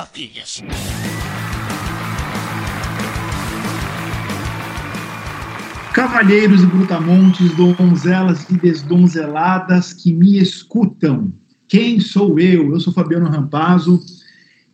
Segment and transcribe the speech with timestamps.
[0.00, 0.62] tapinhas.
[5.92, 11.30] Cavalheiros e brutamontes, donzelas e desdonzeladas que me escutam.
[11.68, 12.72] Quem sou eu?
[12.72, 14.02] Eu sou Fabiano Rampazzo,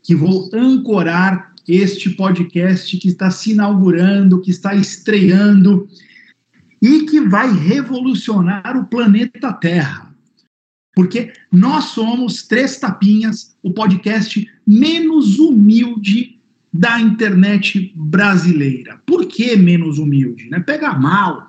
[0.03, 5.89] que vou ancorar este podcast que está se inaugurando, que está estreando
[6.81, 10.15] e que vai revolucionar o planeta Terra.
[10.95, 16.41] Porque nós somos Três Tapinhas, o podcast menos humilde
[16.73, 19.01] da internet brasileira.
[19.07, 20.51] Por que menos humilde?
[20.51, 20.61] Né?
[20.61, 21.49] Pega mal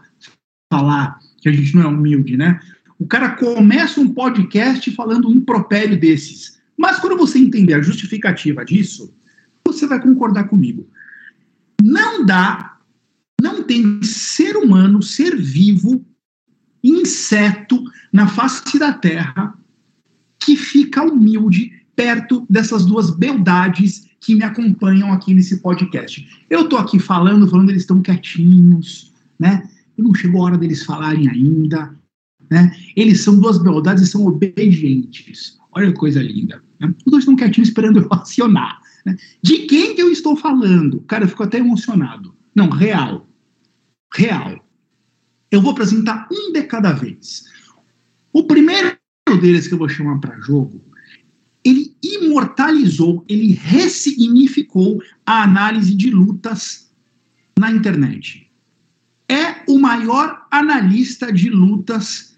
[0.71, 2.59] falar que a gente não é humilde, né?
[2.99, 6.59] O cara começa um podcast falando um impropério desses.
[6.77, 9.13] Mas quando você entender a justificativa disso,
[9.66, 10.89] você vai concordar comigo.
[11.81, 12.77] Não dá,
[13.41, 16.05] não tem ser humano, ser vivo,
[16.84, 19.58] inseto na face da Terra
[20.39, 26.25] que fica humilde perto dessas duas beldades que me acompanham aqui nesse podcast.
[26.47, 29.67] Eu estou aqui falando, falando, eles estão quietinhos, né?
[29.97, 31.91] Não chegou a hora deles falarem ainda,
[32.52, 32.72] né?
[32.95, 35.57] Eles são duas beldades e são obedientes.
[35.72, 36.61] Olha que coisa linda.
[36.80, 36.94] Né?
[37.03, 38.79] Os dois estão quietinhos esperando eu acionar.
[39.03, 39.17] Né?
[39.41, 41.02] De quem que eu estou falando?
[41.07, 42.35] Cara, eu fico até emocionado.
[42.53, 43.25] Não, real.
[44.13, 44.63] Real.
[45.50, 47.45] Eu vou apresentar um de cada vez.
[48.31, 48.95] O primeiro
[49.41, 50.88] deles que eu vou chamar para jogo
[51.67, 56.89] ele imortalizou, ele ressignificou a análise de lutas
[57.59, 58.49] na internet.
[59.29, 62.38] É o maior analista de lutas,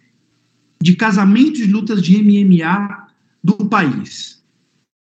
[0.81, 3.07] de casamentos de lutas de MMA
[3.43, 4.43] do país.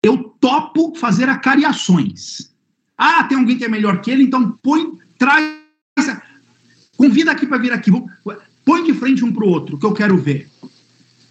[0.03, 2.53] Eu topo fazer acariações.
[2.97, 5.57] Ah, tem alguém que é melhor que ele, então põe, traz.
[6.97, 7.89] Convida aqui para vir aqui.
[8.65, 10.49] Põe de frente um para o outro, que eu quero ver.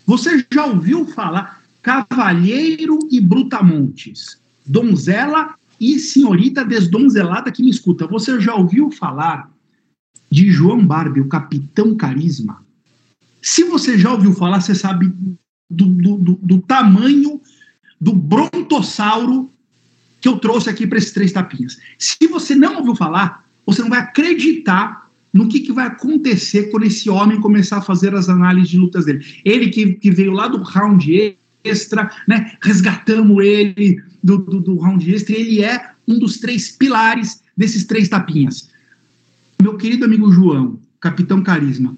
[0.06, 1.57] Você já ouviu falar?
[1.88, 8.06] Cavalheiro e brutamontes, donzela e senhorita desdonzelada que me escuta.
[8.06, 9.50] Você já ouviu falar
[10.30, 12.62] de João Barbie, o Capitão Carisma?
[13.40, 15.10] Se você já ouviu falar, você sabe
[15.70, 17.40] do, do, do, do tamanho
[17.98, 19.50] do brontossauro
[20.20, 21.78] que eu trouxe aqui para esses três tapinhas.
[21.98, 26.84] Se você não ouviu falar, você não vai acreditar no que, que vai acontecer quando
[26.84, 29.24] esse homem começar a fazer as análises de lutas dele.
[29.42, 32.56] Ele que, que veio lá do round extra, né?
[32.62, 38.08] resgatamos ele do, do, do round extra, ele é um dos três pilares desses três
[38.08, 38.70] tapinhas.
[39.60, 41.96] Meu querido amigo João, capitão Carisma,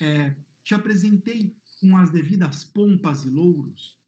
[0.00, 3.98] é, te apresentei com as devidas pompas e louros.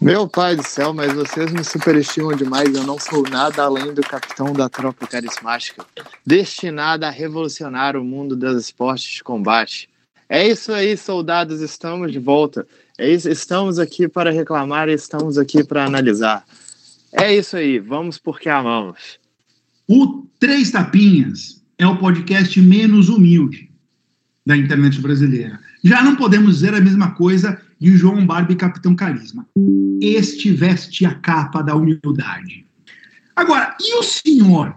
[0.00, 2.74] Meu pai do céu, mas vocês me superestimam demais.
[2.74, 5.86] Eu não sou nada além do capitão da tropa carismática,
[6.24, 9.88] destinada a revolucionar o mundo dos esportes de combate.
[10.28, 12.66] É isso aí, soldados, estamos de volta.
[12.98, 16.44] É estamos aqui para reclamar, estamos aqui para analisar.
[17.12, 19.18] É isso aí, vamos porque amamos.
[19.86, 23.70] O Três Tapinhas é o podcast menos humilde
[24.46, 25.60] da internet brasileira.
[25.84, 29.46] Já não podemos dizer a mesma coisa de João Barbie Capitão Carisma.
[30.00, 32.64] Este veste a capa da humildade.
[33.34, 34.74] Agora, e o senhor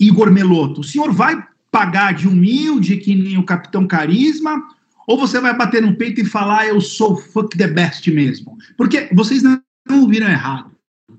[0.00, 0.80] Igor Meloto?
[0.80, 1.40] O senhor vai
[1.70, 4.60] pagar de humilde que nem o Capitão Carisma
[5.06, 8.56] ou você vai bater no peito e falar, eu sou fuck the best mesmo?
[8.76, 9.60] Porque vocês não
[9.90, 10.70] ouviram errado,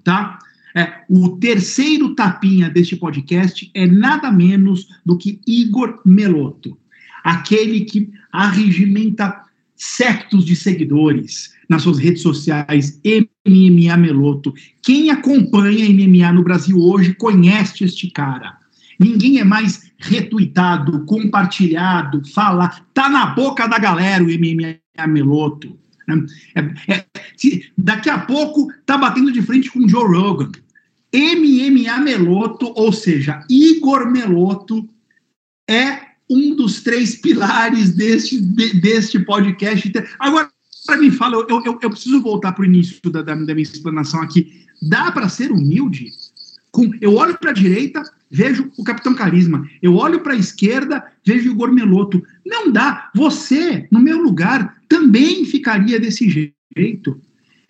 [0.04, 0.40] tá?
[0.76, 6.78] É, o terceiro tapinha deste podcast é nada menos do que Igor Meloto,
[7.24, 9.42] aquele que arregimenta
[9.76, 13.00] sectos de seguidores nas suas redes sociais,
[13.48, 14.54] MMA Meloto.
[14.82, 18.58] Quem acompanha MMA no Brasil hoje conhece este cara.
[19.00, 25.78] Ninguém é mais retuitado, compartilhado, fala, tá na boca da galera o MMA Meloto.
[26.08, 26.26] Né?
[26.56, 30.52] É, é, se, daqui a pouco tá batendo de frente com o Joe Rogan.
[31.14, 34.88] MMA Meloto, ou seja, Igor Meloto,
[35.70, 39.92] é um dos três pilares deste, de, deste podcast.
[40.20, 40.50] Agora,
[40.86, 43.64] para mim, fala, eu, eu, eu preciso voltar para o início da, da, da minha
[43.64, 44.66] explanação aqui.
[44.82, 46.12] Dá para ser humilde?
[46.72, 49.68] Com, eu olho para a direita, vejo o Capitão Carisma.
[49.82, 52.22] Eu olho para a esquerda, vejo o Igor Meloto.
[52.46, 53.10] Não dá.
[53.16, 57.22] Você, no meu lugar, também ficaria desse jeito.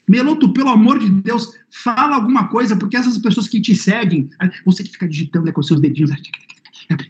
[0.07, 1.53] Meloto, pelo amor de Deus,
[1.83, 4.29] fala alguma coisa, porque essas pessoas que te seguem,
[4.65, 6.11] você que fica digitando né, com seus dedinhos,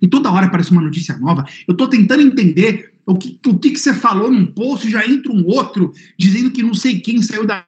[0.01, 1.45] e toda hora aparece uma notícia nova.
[1.67, 5.31] Eu estou tentando entender o que, o que, que você falou num post, já entra
[5.31, 7.65] um outro dizendo que não sei quem saiu da,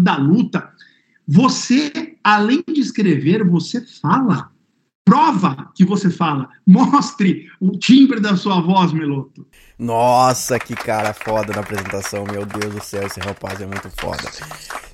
[0.00, 0.70] da luta.
[1.26, 4.50] Você, além de escrever, você fala.
[5.04, 6.48] Prova que você fala.
[6.66, 9.46] Mostre o timbre da sua voz, Meloto.
[9.78, 12.24] Nossa, que cara foda na apresentação.
[12.24, 14.22] Meu Deus do céu, esse rapaz é muito foda.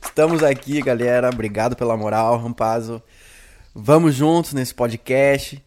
[0.02, 1.28] Estamos aqui, galera.
[1.28, 3.02] Obrigado pela moral, Rampazo.
[3.75, 5.62] Vamos juntos nesse podcast.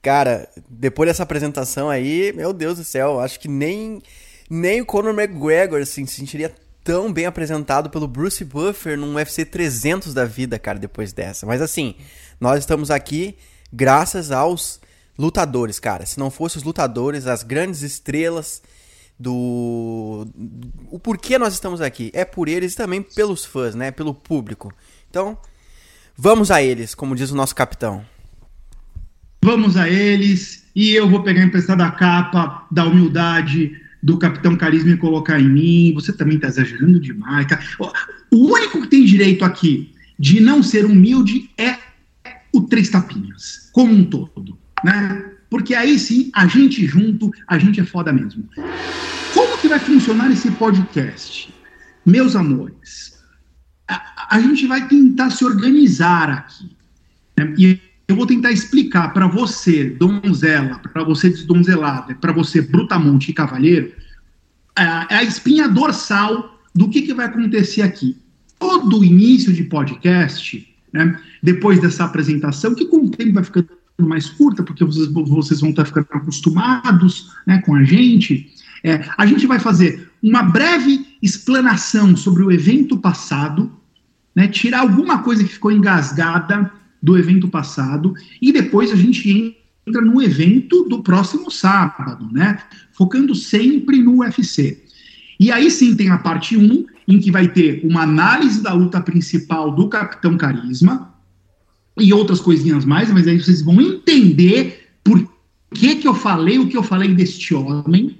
[0.00, 4.00] Cara, depois dessa apresentação aí, meu Deus do céu, acho que nem,
[4.48, 9.44] nem o Conor McGregor assim, se sentiria tão bem apresentado pelo Bruce Buffer num UFC
[9.44, 11.44] 300 da vida, cara, depois dessa.
[11.44, 11.96] Mas assim,
[12.40, 13.36] nós estamos aqui
[13.72, 14.80] graças aos
[15.18, 16.06] lutadores, cara.
[16.06, 18.62] Se não fossem os lutadores, as grandes estrelas
[19.18, 20.26] do
[20.90, 24.72] o porquê nós estamos aqui é por eles e também pelos fãs, né, pelo público.
[25.10, 25.36] Então,
[26.16, 28.02] vamos a eles, como diz o nosso capitão.
[29.42, 34.92] Vamos a eles e eu vou pegar emprestada a capa da humildade do Capitão Carisma
[34.92, 35.94] e colocar em mim.
[35.94, 37.46] Você também está exagerando demais.
[38.30, 41.76] O único que tem direito aqui de não ser humilde é
[42.52, 45.30] o Três Tapinhas, como um todo, né?
[45.48, 48.48] Porque aí sim, a gente junto, a gente é foda mesmo.
[49.34, 51.52] Como que vai funcionar esse podcast?
[52.06, 53.18] Meus amores,
[53.88, 56.70] a, a gente vai tentar se organizar aqui.
[57.36, 57.54] Né?
[57.58, 63.34] E eu vou tentar explicar para você, donzela, para você desdonzelada, para você brutamonte e
[63.34, 63.92] cavalheiro,
[64.74, 68.16] a, a espinha dorsal do que, que vai acontecer aqui.
[68.58, 73.68] Todo início de podcast, né, depois dessa apresentação, que com o tempo vai ficando
[74.00, 78.50] mais curta, porque vocês, vocês vão estar ficando acostumados né, com a gente,
[78.82, 83.70] é, a gente vai fazer uma breve explanação sobre o evento passado,
[84.34, 86.70] né, tirar alguma coisa que ficou engasgada
[87.02, 89.56] do evento passado, e depois a gente
[89.86, 92.58] entra no evento do próximo sábado, né?
[92.92, 94.82] Focando sempre no UFC.
[95.38, 99.00] E aí sim tem a parte 1, em que vai ter uma análise da luta
[99.00, 101.12] principal do Capitão Carisma
[101.98, 105.28] e outras coisinhas mais, mas aí vocês vão entender por
[105.74, 108.18] que, que eu falei o que eu falei deste homem.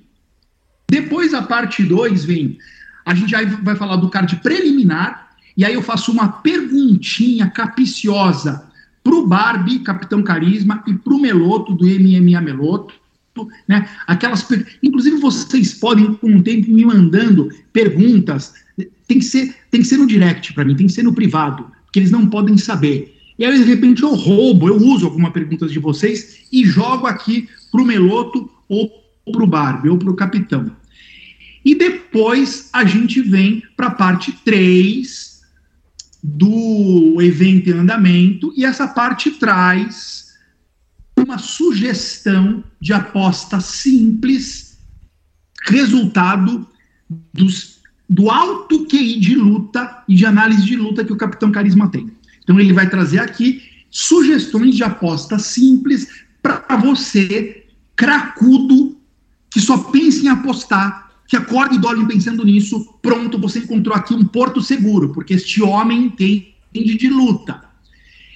[0.88, 2.59] Depois a parte 2 vem,
[3.05, 8.69] a gente aí vai falar do card preliminar, e aí eu faço uma perguntinha capiciosa
[9.03, 12.94] pro Barbie, Capitão Carisma, e pro Meloto, do MMA Meloto,
[13.67, 13.88] né?
[14.06, 14.47] Aquelas,
[14.82, 18.55] inclusive vocês podem com o tempo me mandando perguntas,
[19.06, 21.71] tem que ser, tem que ser no direct para mim, tem que ser no privado,
[21.93, 23.17] que eles não podem saber.
[23.38, 27.49] E aí de repente eu roubo, eu uso alguma perguntas de vocês e jogo aqui
[27.71, 28.91] pro Meloto ou
[29.32, 30.71] pro Barbie ou pro Capitão.
[31.65, 35.31] E depois a gente vem para a parte 3,
[36.23, 40.35] do evento em andamento, e essa parte traz
[41.17, 44.79] uma sugestão de aposta simples,
[45.67, 46.67] resultado
[47.32, 47.80] dos,
[48.10, 52.10] do alto QI de luta e de análise de luta que o Capitão Carisma tem.
[52.42, 56.08] Então ele vai trazer aqui sugestões de aposta simples
[56.42, 58.96] para você, cracudo,
[59.48, 64.12] que só pensa em apostar que acorde e dorme pensando nisso, pronto, você encontrou aqui
[64.12, 67.62] um porto seguro, porque este homem entende de luta.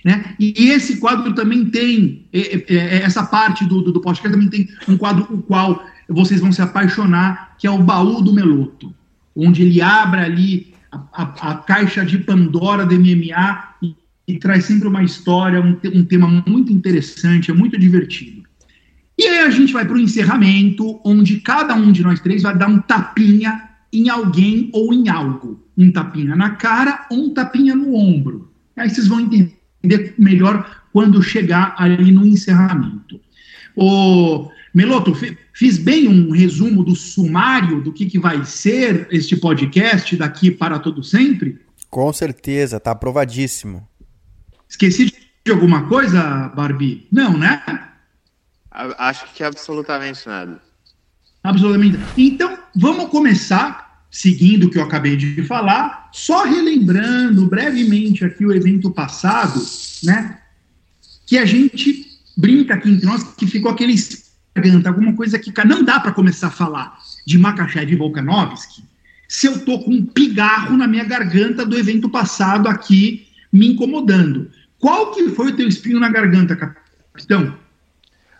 [0.04, 0.36] Né?
[0.38, 4.48] E, esse quadro também tem, é, é, é, essa parte do, do, do podcast também
[4.48, 8.94] tem um quadro o qual vocês vão se apaixonar, que é o baú do Meloto,
[9.34, 13.94] onde ele abre ali a, a, a caixa de Pandora do MMA e,
[14.28, 18.42] e traz sempre uma história, um, um tema muito interessante, é muito divertido.
[19.16, 22.56] E aí a gente vai para o encerramento, onde cada um de nós três vai
[22.56, 25.62] dar um tapinha em alguém ou em algo.
[25.76, 28.50] Um tapinha na cara ou um tapinha no ombro.
[28.76, 33.20] Aí vocês vão entender melhor quando chegar ali no encerramento.
[33.76, 35.12] O Meloto,
[35.54, 40.80] fiz bem um resumo do sumário do que, que vai ser este podcast daqui para
[40.80, 41.60] todo sempre?
[41.88, 43.88] Com certeza, tá aprovadíssimo.
[44.68, 45.14] Esqueci
[45.46, 47.06] de alguma coisa, Barbie?
[47.10, 47.62] Não, né?
[48.70, 50.60] Acho que absolutamente nada.
[51.40, 51.98] Absolutamente.
[52.16, 58.52] Então, vamos começar, seguindo o que eu acabei de falar, só relembrando brevemente aqui o
[58.52, 59.64] evento passado,
[60.02, 60.40] né?
[61.24, 62.06] Que a gente
[62.36, 63.92] brinca aqui entre nós que ficou aquele
[64.54, 68.84] garganta, alguma coisa que não dá para começar a falar de Makachev e Volkanovski
[69.28, 74.50] se eu tô com um pigarro na minha garganta do evento passado aqui me incomodando.
[74.78, 77.56] Qual que foi o teu espinho na garganta, capitão?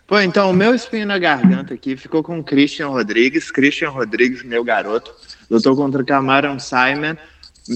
[0.07, 3.49] Pô, então, o meu espinho na garganta aqui ficou com o Christian Rodrigues.
[3.49, 5.11] Christian Rodrigues, meu garoto,
[5.49, 7.15] lutou contra Cameron Simon.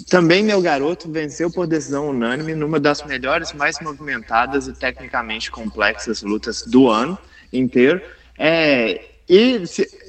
[0.07, 6.21] Também meu garoto venceu por decisão unânime numa das melhores, mais movimentadas e tecnicamente complexas
[6.21, 7.17] lutas do ano
[7.51, 7.99] inteiro.
[8.39, 9.61] É, e,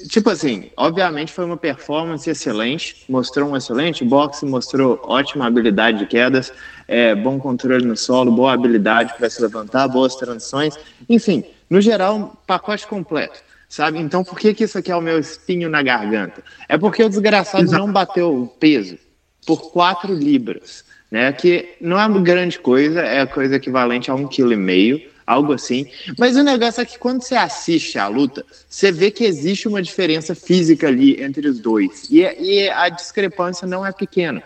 [0.09, 6.05] tipo assim, obviamente foi uma performance excelente, mostrou um excelente boxe, mostrou ótima habilidade de
[6.07, 6.51] quedas,
[6.87, 10.75] é, bom controle no solo, boa habilidade para se levantar, boas transições,
[11.07, 13.99] enfim, no geral, um pacote completo, sabe?
[13.99, 16.41] Então, por que, que isso aqui é o meu espinho na garganta?
[16.67, 17.85] É porque o desgraçado Exato.
[17.85, 18.97] não bateu o peso,
[19.45, 21.31] por 4 libras, né?
[21.31, 25.53] Que não é uma grande coisa, é coisa equivalente a um quilo e meio, algo
[25.53, 25.87] assim.
[26.17, 29.81] Mas o negócio é que quando você assiste a luta, você vê que existe uma
[29.81, 32.09] diferença física ali entre os dois.
[32.09, 34.43] E, e a discrepância não é pequena.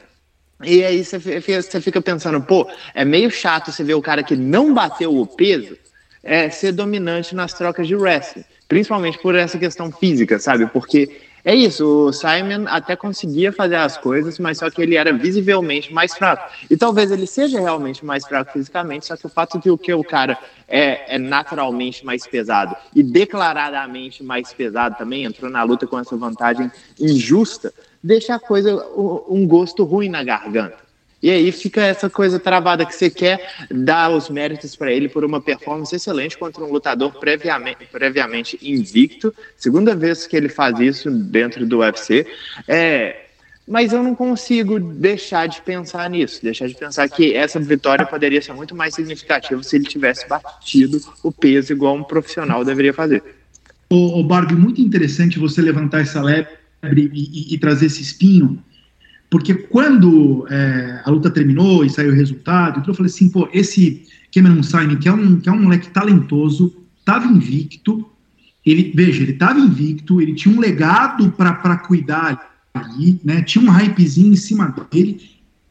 [0.64, 4.36] E aí você você fica pensando, pô, é meio chato você ver o cara que
[4.36, 5.78] não bateu o peso
[6.24, 8.46] é, ser dominante nas trocas de wrestling.
[8.68, 10.66] Principalmente por essa questão física, sabe?
[10.68, 15.14] Porque é isso, o Simon até conseguia fazer as coisas, mas só que ele era
[15.14, 16.52] visivelmente mais fraco.
[16.68, 19.94] E talvez ele seja realmente mais fraco fisicamente, só que o fato de o que
[19.94, 25.86] o cara é, é naturalmente mais pesado e declaradamente mais pesado também, entrou na luta
[25.86, 27.72] com essa vantagem injusta,
[28.04, 28.84] deixa a coisa
[29.30, 30.85] um gosto ruim na garganta.
[31.26, 35.26] E aí fica essa coisa travada que você quer dar os méritos para ele por
[35.26, 39.34] uma performance excelente contra um lutador previamente, previamente invicto.
[39.58, 42.28] Segunda vez que ele faz isso dentro do UFC.
[42.68, 43.24] É,
[43.68, 48.40] mas eu não consigo deixar de pensar nisso, deixar de pensar que essa vitória poderia
[48.40, 53.24] ser muito mais significativa se ele tivesse batido o peso igual um profissional deveria fazer.
[53.90, 56.52] O, Barbie, muito interessante você levantar essa lebre
[56.84, 58.64] e, e trazer esse espinho,
[59.36, 64.04] porque quando é, a luta terminou e saiu o resultado, eu falei assim, pô, esse
[64.34, 68.10] Cameron Simon, que é um, que é um moleque talentoso, estava invicto,
[68.66, 73.70] ele, veja, ele estava invicto, ele tinha um legado para cuidar ali, né, tinha um
[73.70, 75.20] hypezinho em cima dele,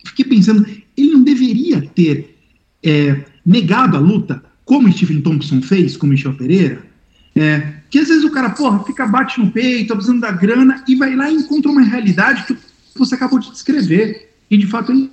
[0.04, 2.36] fiquei pensando, ele não deveria ter
[2.82, 6.84] é, negado a luta, como Stephen Thompson fez com Michel Pereira,
[7.34, 10.84] é, que às vezes o cara, porra, fica, bate no peito, tá precisando da grana,
[10.86, 12.54] e vai lá e encontra uma realidade que
[12.98, 15.08] você acabou de descrever, e de fato é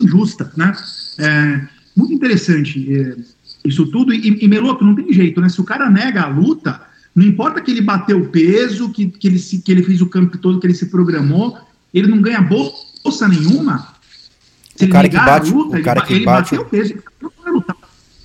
[0.00, 0.74] injusta, né?
[1.18, 1.60] É,
[1.96, 3.16] muito interessante é,
[3.64, 5.48] isso tudo, e, e Meloto, não tem jeito, né?
[5.48, 6.80] Se o cara nega a luta,
[7.14, 10.06] não importa que ele bateu o peso, que, que, ele, se, que ele fez o
[10.06, 11.58] campo todo, que ele se programou,
[11.92, 13.94] ele não ganha bolsa nenhuma.
[14.74, 16.56] Se o cara que bate, luta, o cara ele, que ele bate...
[16.56, 16.94] bateu o peso,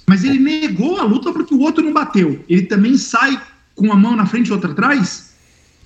[0.08, 2.43] mas ele negou a luta porque o outro não bateu.
[2.50, 3.39] Ele também sai
[3.75, 5.28] com uma mão na frente e outra atrás?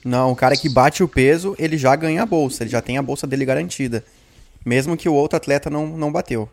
[0.05, 2.97] Não, o cara que bate o peso, ele já ganha a bolsa, ele já tem
[2.97, 4.03] a bolsa dele garantida.
[4.65, 6.49] Mesmo que o outro atleta não, não bateu.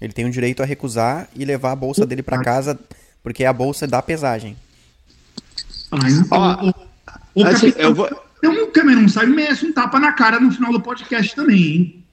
[0.00, 2.78] Ele tem o direito a recusar e levar a bolsa dele para casa,
[3.22, 4.56] porque é a bolsa da pesagem.
[5.90, 6.74] Ah, então,
[7.34, 8.08] o, o, assim, eu vou...
[8.38, 12.05] Então, o Cameron sabe merece um tapa na cara no final do podcast também, hein?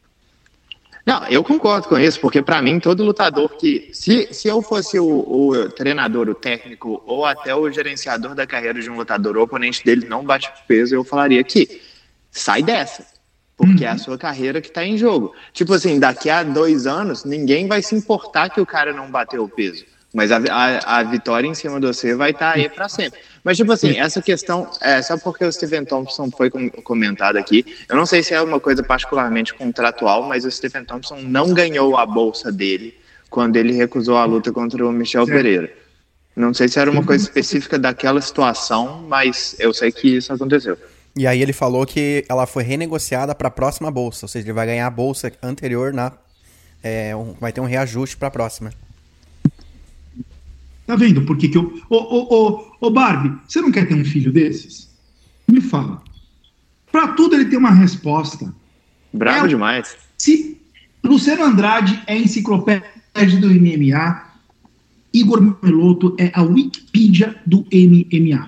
[1.06, 3.90] Não, eu concordo com isso, porque para mim, todo lutador que.
[3.94, 8.82] Se, se eu fosse o, o, treinador, o técnico, ou até o gerenciador da carreira
[8.82, 11.82] de um lutador, o oponente dele não bate peso, eu falaria que
[12.32, 13.06] sai dessa.
[13.58, 13.88] Porque uhum.
[13.88, 14.00] é a uhum.
[14.00, 15.34] sua carreira que está em jogo.
[15.52, 19.44] Tipo assim, daqui a dois anos, ninguém vai se importar que o cara não bateu
[19.44, 19.86] o peso.
[20.14, 23.20] Mas a, a, a vitória em cima de você vai estar tá aí para sempre.
[23.44, 26.50] Mas, tipo assim, essa questão, é, só porque o Stephen Thompson foi
[26.84, 31.18] comentado aqui, eu não sei se é uma coisa particularmente contratual, mas o Stephen Thompson
[31.18, 32.96] não ganhou a bolsa dele
[33.30, 35.72] quando ele recusou a luta contra o Michel Pereira.
[36.36, 40.78] Não sei se era uma coisa específica daquela situação, mas eu sei que isso aconteceu.
[41.16, 44.54] E aí ele falou que ela foi renegociada para a próxima bolsa, ou seja, ele
[44.54, 46.12] vai ganhar a bolsa anterior na
[46.84, 48.72] é, vai ter um reajuste para a próxima.
[50.94, 51.82] Tá vendo por que, que eu.
[51.90, 54.92] Ô, ô, ô, ô, Barbie, você não quer ter um filho desses?
[55.48, 56.04] Me fala.
[56.92, 58.54] Para tudo ele tem uma resposta.
[59.12, 59.96] Bravo é, demais.
[60.16, 60.56] Se
[61.04, 62.86] Luciano Andrade é enciclopédia
[63.42, 64.24] do MMA,
[65.12, 68.48] Igor Meloto é a Wikipedia do MMA.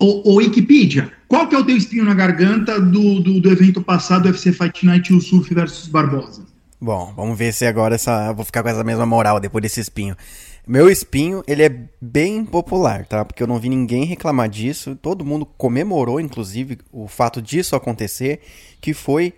[0.00, 3.80] Ô, ô Wikipedia, qual que é o teu espinho na garganta do, do, do evento
[3.80, 6.44] passado, UFC Fight Night e o Surf versus Barbosa?
[6.80, 9.80] Bom, vamos ver se agora essa, eu vou ficar com essa mesma moral depois desse
[9.80, 10.16] espinho.
[10.66, 11.68] Meu espinho, ele é
[12.00, 13.22] bem popular, tá?
[13.22, 14.96] Porque eu não vi ninguém reclamar disso.
[14.96, 18.40] Todo mundo comemorou, inclusive, o fato disso acontecer,
[18.80, 19.34] que foi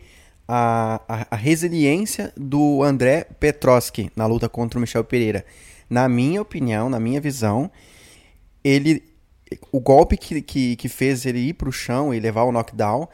[0.47, 5.45] a, a, a resiliência do André Petroski na luta contra o Michel Pereira.
[5.91, 7.71] Na minha opinião, na minha visão,
[8.63, 9.03] ele
[9.71, 13.09] o golpe que, que, que fez ele ir para o chão e levar o knockdown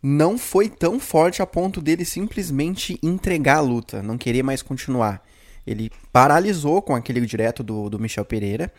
[0.00, 5.22] não foi tão forte a ponto dele simplesmente entregar a luta, não querer mais continuar.
[5.68, 8.72] Ele paralisou com aquele direto do, do Michel Pereira,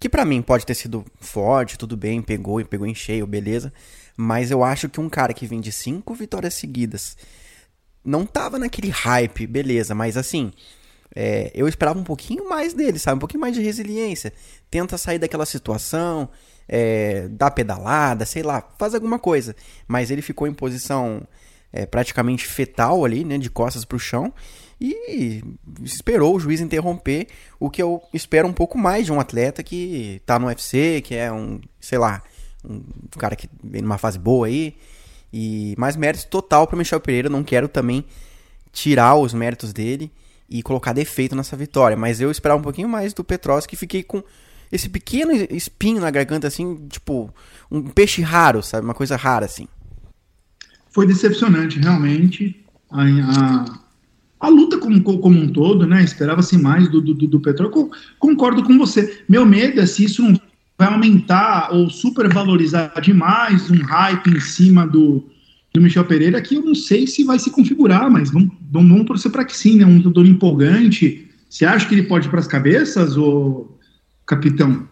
[0.00, 3.72] que para mim pode ter sido forte, tudo bem, pegou e pegou em cheio, beleza.
[4.16, 7.16] Mas eu acho que um cara que vem de cinco vitórias seguidas
[8.04, 10.52] não tava naquele hype, beleza, mas assim,
[11.14, 13.16] é, eu esperava um pouquinho mais dele, sabe?
[13.16, 14.32] Um pouquinho mais de resiliência.
[14.70, 16.28] Tenta sair daquela situação,
[16.66, 19.54] é, dá pedalada, sei lá, faz alguma coisa.
[19.86, 21.26] Mas ele ficou em posição
[21.72, 23.38] é, praticamente fetal ali, né?
[23.38, 24.32] De costas pro chão
[24.84, 25.44] e
[25.84, 27.28] esperou o juiz interromper,
[27.60, 31.14] o que eu espero um pouco mais de um atleta que tá no UFC, que
[31.14, 32.20] é um, sei lá,
[32.68, 32.82] um
[33.16, 34.74] cara que vem numa fase boa aí.
[35.32, 38.04] E mais mérito total para Michel Pereira, não quero também
[38.72, 40.10] tirar os méritos dele
[40.50, 41.96] e colocar defeito nessa vitória.
[41.96, 44.20] Mas eu esperava um pouquinho mais do Petrovski, fiquei com
[44.72, 47.32] esse pequeno espinho na garganta, assim, tipo,
[47.70, 48.84] um peixe raro, sabe?
[48.84, 49.68] Uma coisa rara, assim.
[50.90, 52.64] Foi decepcionante, realmente.
[52.90, 53.81] A, a,
[54.42, 56.02] a luta como, como um todo, né?
[56.02, 57.90] Esperava-se mais do, do, do Petrov.
[58.18, 59.22] Concordo com você.
[59.28, 60.38] Meu medo é se isso não
[60.76, 65.24] vai aumentar ou supervalorizar demais um hype em cima do,
[65.72, 69.06] do Michel Pereira, que eu não sei se vai se configurar, mas vamos, vamos, vamos
[69.06, 69.86] torcer para que sim, né?
[69.86, 71.30] Um lutador empolgante.
[71.48, 73.78] Você acha que ele pode ir para as cabeças, ou
[74.26, 74.88] capitão?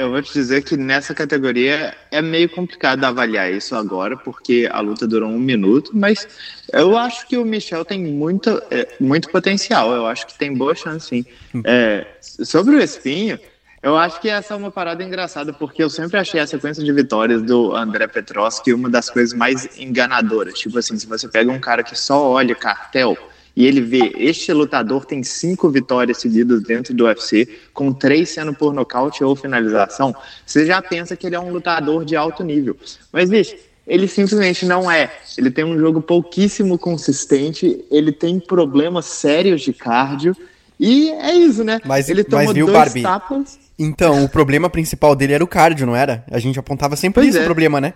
[0.00, 4.80] Eu vou te dizer que nessa categoria é meio complicado avaliar isso agora, porque a
[4.80, 6.26] luta durou um minuto, mas
[6.72, 10.74] eu acho que o Michel tem muito, é, muito potencial, eu acho que tem boa
[10.74, 11.26] chance sim.
[11.64, 13.38] É, sobre o Espinho,
[13.82, 16.92] eu acho que essa é uma parada engraçada, porque eu sempre achei a sequência de
[16.92, 20.58] vitórias do André Petroski uma das coisas mais enganadoras.
[20.58, 23.16] Tipo assim, se você pega um cara que só olha cartel
[23.58, 28.54] e ele vê, este lutador tem cinco vitórias seguidas dentro do UFC, com três sendo
[28.54, 30.14] por nocaute ou finalização,
[30.46, 32.76] você já pensa que ele é um lutador de alto nível.
[33.12, 35.10] Mas, bicho, ele simplesmente não é.
[35.36, 40.36] Ele tem um jogo pouquíssimo consistente, ele tem problemas sérios de cardio,
[40.78, 41.80] e é isso, né?
[41.84, 43.58] Mas, ele tomou mas viu, dois Barbie, tapas.
[43.76, 46.24] Então, o problema principal dele era o cardio, não era?
[46.30, 47.44] A gente apontava sempre pois esse é.
[47.44, 47.94] problema, né?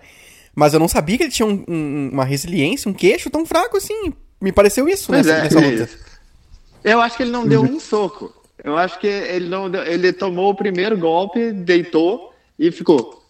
[0.53, 3.77] Mas eu não sabia que ele tinha um, um, uma resiliência, um queixo tão fraco
[3.77, 4.11] assim.
[4.43, 5.89] Me pareceu isso nessa, é, nessa, luta.
[6.83, 8.33] Eu acho que ele não deu um soco.
[8.61, 13.23] Eu acho que ele não deu, ele tomou o primeiro golpe, deitou e ficou.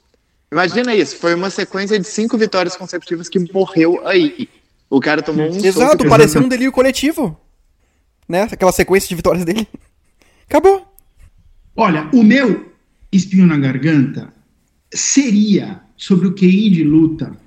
[0.52, 4.50] Imagina isso, foi uma sequência de cinco vitórias consecutivas que morreu aí.
[4.90, 6.10] O cara tomou um Exato, soco.
[6.10, 7.40] pareceu um delírio coletivo.
[8.28, 8.50] Né?
[8.52, 9.68] Aquela sequência de vitórias dele.
[10.48, 10.84] Acabou.
[11.76, 12.74] Olha, o meu
[13.12, 14.34] espinho na garganta
[14.92, 17.38] seria sobre o QI de luta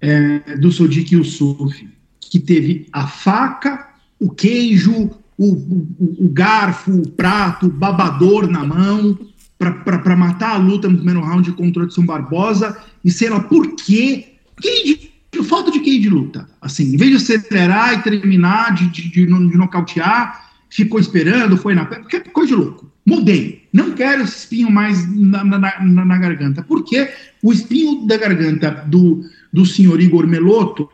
[0.00, 7.08] é, do Sodiq Yusuf que teve a faca, o queijo, o, o, o garfo, o
[7.08, 9.18] prato, o babador na mão
[9.58, 13.74] para matar a luta no primeiro round contra o Edson Barbosa e sei lá por
[13.74, 14.34] quê.
[14.60, 16.48] Que falta de QI de luta.
[16.60, 21.74] Assim, em vez de acelerar e terminar, de, de, de, de nocautear, ficou esperando, foi
[21.74, 22.90] na porque coisa de louco.
[23.04, 23.66] Mudei.
[23.72, 26.62] Não quero esse espinho mais na, na, na, na garganta.
[26.62, 27.10] Porque
[27.42, 30.88] o espinho da garganta do, do senhor Igor Meloto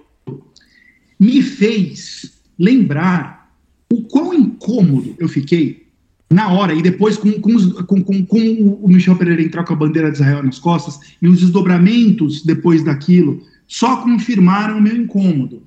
[1.18, 3.50] me fez lembrar
[3.92, 5.84] o quão incômodo eu fiquei
[6.30, 9.76] na hora, e depois com, com, com, com, com o Michel Pereira em troca a
[9.76, 15.62] bandeira de Israel nas costas, e os desdobramentos depois daquilo, só confirmaram o meu incômodo.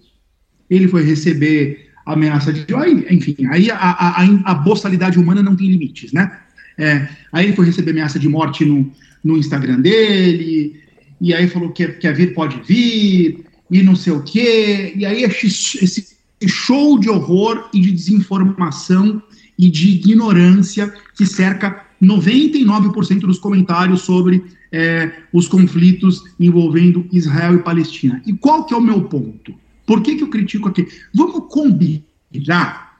[0.69, 2.65] Ele foi receber ameaça de.
[3.09, 6.37] Enfim, aí a, a, a, boçalidade humana não tem limites, né?
[6.77, 8.91] É, aí ele foi receber ameaça de morte no,
[9.23, 10.81] no Instagram dele,
[11.19, 14.93] e aí falou que quer vir, pode vir, e não sei o quê.
[14.95, 19.21] E aí esse, show de horror e de desinformação
[19.57, 27.63] e de ignorância que cerca 99% dos comentários sobre é, os conflitos envolvendo Israel e
[27.63, 28.21] Palestina.
[28.25, 29.55] E qual que é o meu ponto?
[29.85, 30.87] Por que, que eu critico aqui?
[31.13, 32.99] Vamos combinar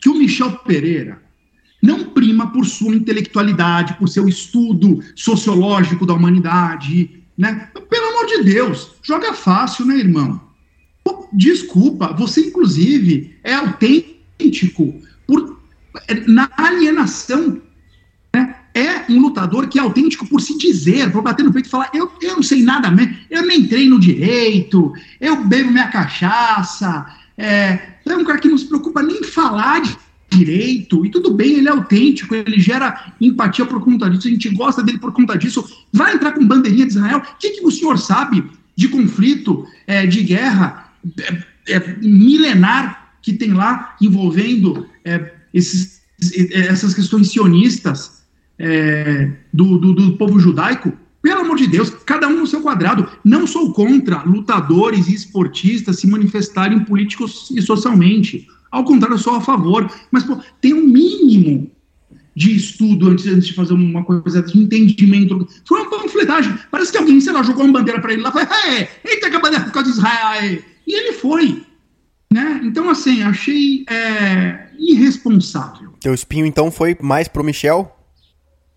[0.00, 1.20] que o Michel Pereira
[1.82, 7.68] não prima por sua intelectualidade, por seu estudo sociológico da humanidade, né?
[7.90, 10.40] Pelo amor de Deus, joga fácil, né, irmão?
[11.32, 14.94] Desculpa, você inclusive é autêntico
[15.26, 15.60] por,
[16.28, 17.60] na alienação.
[18.32, 18.54] Né?
[18.72, 21.90] É um lutador que é autêntico por se dizer, por bater no peito e falar:
[21.92, 27.06] eu, eu não sei nada mesmo, eu nem treino direito, eu bebo minha cachaça.
[27.36, 29.98] É, é um cara que não se preocupa nem falar de
[30.36, 34.48] direito, e tudo bem, ele é autêntico, ele gera empatia por conta disso, a gente
[34.50, 35.64] gosta dele por conta disso.
[35.92, 37.18] Vai entrar com bandeirinha de Israel?
[37.18, 38.44] O que, que o senhor sabe
[38.76, 46.02] de conflito, é, de guerra é, é, milenar que tem lá envolvendo é, esses,
[46.52, 48.24] essas questões sionistas
[48.58, 50.92] é, do, do, do povo judaico?
[51.22, 53.08] Pelo amor de Deus, cada um no seu quadrado.
[53.24, 58.48] Não sou contra lutadores e esportistas se manifestarem políticos e socialmente.
[58.72, 59.92] Ao contrário, eu sou a favor.
[60.10, 61.70] Mas, pô, tem um mínimo
[62.34, 65.46] de estudo antes, antes de fazer uma coisa de entendimento.
[65.66, 66.58] Foi uma panfletagem.
[66.70, 69.28] Parece que alguém, sei lá, jogou uma bandeira para ele lá e falou: é, eita,
[69.28, 70.62] que a bandeira por causa de Israel.
[70.86, 71.62] E ele foi.
[72.32, 72.62] Né?
[72.64, 75.92] Então, assim, achei é, irresponsável.
[76.00, 77.94] Teu espinho, então, foi mais pro Michel?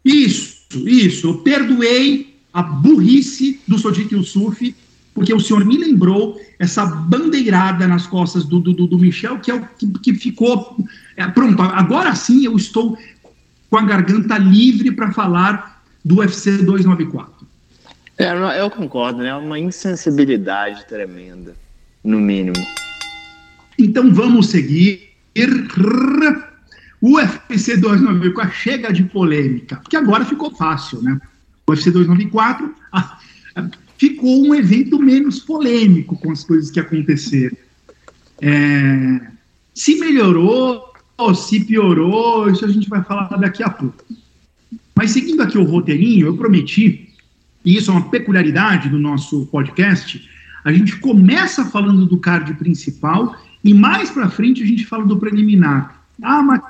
[0.04, 1.28] Isso, isso.
[1.28, 4.76] Eu perdoei a burrice do Sodiq Yusuf
[5.16, 9.54] porque o senhor me lembrou essa bandeirada nas costas do, do, do Michel, que é
[9.54, 10.78] o que, que ficou.
[11.16, 12.98] É, pronto, agora sim eu estou
[13.70, 17.48] com a garganta livre para falar do UFC 294.
[18.18, 19.30] É, eu concordo, né?
[19.30, 21.56] É uma insensibilidade tremenda,
[22.04, 22.56] no mínimo.
[23.80, 25.16] Então vamos seguir.
[27.02, 31.20] O UFC 294 chega de polêmica, porque agora ficou fácil, né?
[31.66, 33.18] O UFC 294 ah,
[33.98, 37.56] ficou um evento menos polêmico com as coisas que aconteceram.
[38.42, 39.22] É,
[39.74, 40.94] se melhorou,
[41.34, 44.04] se piorou, isso a gente vai falar daqui a pouco.
[44.96, 47.10] Mas seguindo aqui o roteirinho, eu prometi,
[47.64, 50.30] e isso é uma peculiaridade do nosso podcast,
[50.64, 55.18] a gente começa falando do card principal e mais para frente a gente fala do
[55.18, 56.04] preliminar.
[56.22, 56.62] Ah, mas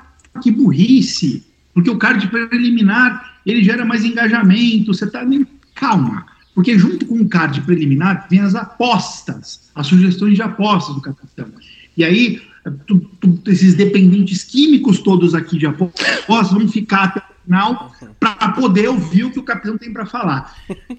[0.42, 6.80] que burrice, porque o card preliminar ele gera mais engajamento, você está nem calma, porque
[6.80, 11.52] junto com o card preliminar vem as apostas, as sugestões de apostas do capitão.
[11.98, 12.42] E aí
[12.88, 18.54] tu, tu, esses dependentes químicos todos aqui de apostas vão ficar até o final para
[18.54, 20.56] poder ouvir o que o capitão tem para falar.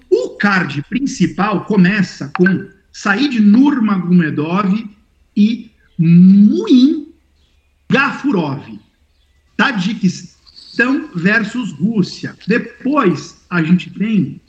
[0.09, 4.87] O card principal começa com Said Nurmagomedov
[5.35, 7.07] e Muin
[7.89, 8.79] Gafurov.
[9.57, 12.35] Tadjikistão versus Rússia.
[12.47, 14.39] Depois a gente tem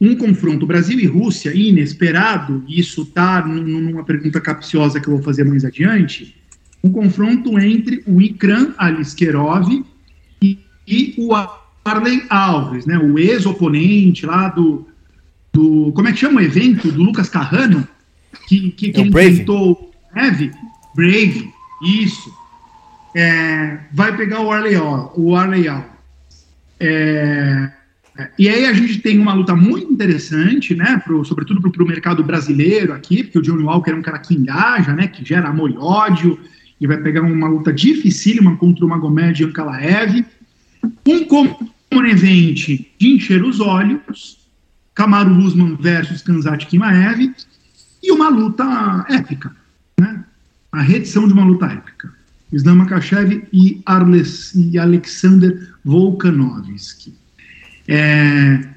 [0.00, 5.22] um confronto Brasil e Rússia inesperado, e isso está numa pergunta capciosa que eu vou
[5.22, 6.36] fazer mais adiante,
[6.84, 9.84] um confronto entre o Ikran Aliskerov
[10.42, 11.30] e, e o
[11.84, 14.86] Arley Alves, né, o ex-oponente lá do,
[15.52, 15.92] do.
[15.92, 16.92] Como é que chama o evento?
[16.92, 17.88] Do Lucas Carrano,
[18.46, 20.52] que, que, que é enfrentou o Brave.
[20.94, 22.32] Brave, isso.
[23.14, 25.90] É, vai pegar o Arley, o Arley Alves.
[26.78, 27.70] É,
[28.38, 32.22] e aí a gente tem uma luta muito interessante, né, pro, sobretudo para o mercado
[32.22, 35.70] brasileiro aqui, porque o Johnny Walker é um cara que engaja, né, que gera amor
[35.70, 36.38] e ódio,
[36.80, 40.24] e vai pegar uma luta dificílima contra o Magomed Ankalaev.
[41.06, 42.66] Um common event
[42.98, 44.38] de encher os olhos,
[44.94, 47.34] Kamaru Usman versus Kanzat Kimaev,
[48.02, 49.54] e uma luta épica,
[50.00, 50.24] né,
[50.72, 52.14] a redição de uma luta épica.
[52.52, 53.82] Islam Makachev e,
[54.54, 57.25] e Alexander Volkanovski.
[57.88, 58.68] É,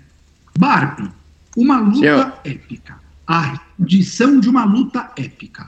[0.58, 1.10] Barbie,
[1.56, 2.34] uma luta Senhor.
[2.44, 3.00] épica.
[3.28, 5.68] A edição de uma luta épica.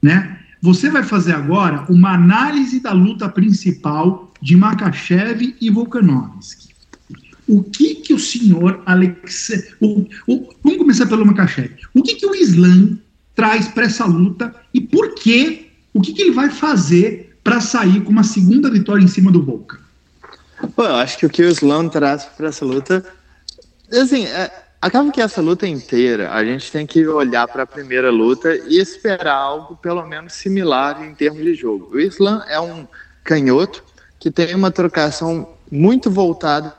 [0.00, 0.38] Né?
[0.60, 6.72] Você vai fazer agora uma análise da luta principal de Makachev e Volkanovski.
[7.48, 9.74] O que que o senhor Alex...
[9.80, 11.72] O, o, vamos começar pelo Makachev.
[11.92, 12.96] O que que o Islam
[13.34, 18.00] traz para essa luta e por que, o que que ele vai fazer para sair
[18.02, 19.81] com uma segunda vitória em cima do Volkan?
[20.74, 23.04] Pô, eu acho que o que o Slam traz para essa luta.
[23.90, 28.10] Assim, é, acaba que essa luta inteira a gente tem que olhar para a primeira
[28.10, 31.90] luta e esperar algo pelo menos similar em termos de jogo.
[31.92, 32.86] O Islam é um
[33.22, 33.84] canhoto
[34.18, 36.74] que tem uma trocação muito voltada.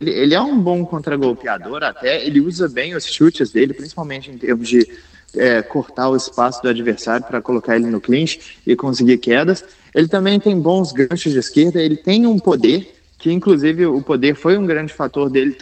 [0.00, 4.36] Ele, ele é um bom contragolpeador até, ele usa bem os chutes dele, principalmente em
[4.36, 4.86] termos de
[5.34, 9.64] é, cortar o espaço do adversário para colocar ele no clinch e conseguir quedas.
[9.96, 14.34] Ele também tem bons ganchos de esquerda, ele tem um poder, que inclusive o poder
[14.34, 15.56] foi um grande fator dele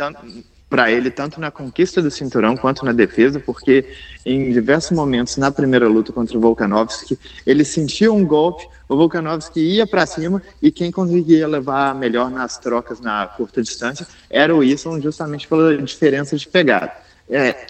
[0.68, 3.85] para ele tanto na conquista do cinturão quanto na defesa, porque
[4.27, 7.16] em diversos momentos na primeira luta contra o Volkanovski,
[7.47, 12.59] ele sentia um golpe, o Volkanovski ia para cima e quem conseguia levar melhor nas
[12.59, 16.90] trocas na curta distância era o Islam, justamente pela diferença de pegada.
[17.31, 17.68] É,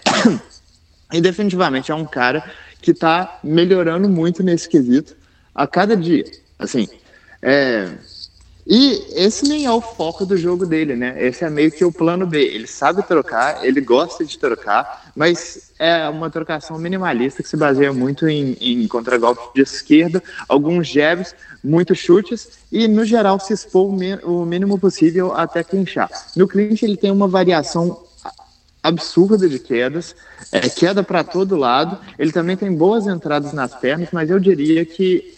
[1.13, 2.43] e definitivamente é um cara
[2.81, 5.15] que está melhorando muito nesse quesito
[5.55, 6.25] a cada dia.
[6.59, 6.89] Assim,
[7.43, 7.91] é...
[8.67, 11.15] E esse nem é o foco do jogo dele, né?
[11.23, 12.43] Esse é meio que o plano B.
[12.43, 17.93] Ele sabe trocar, ele gosta de trocar, mas é uma trocação minimalista que se baseia
[17.93, 23.95] muito em, em contragolpe de esquerda, alguns jabs, muitos chutes e, no geral, se expor
[24.25, 26.09] o mínimo possível até clinchar.
[26.35, 28.03] No clinch, ele tem uma variação
[28.83, 30.17] absurda de quedas,
[30.51, 31.99] é, queda para todo lado.
[32.19, 35.34] Ele também tem boas entradas nas pernas, mas eu diria que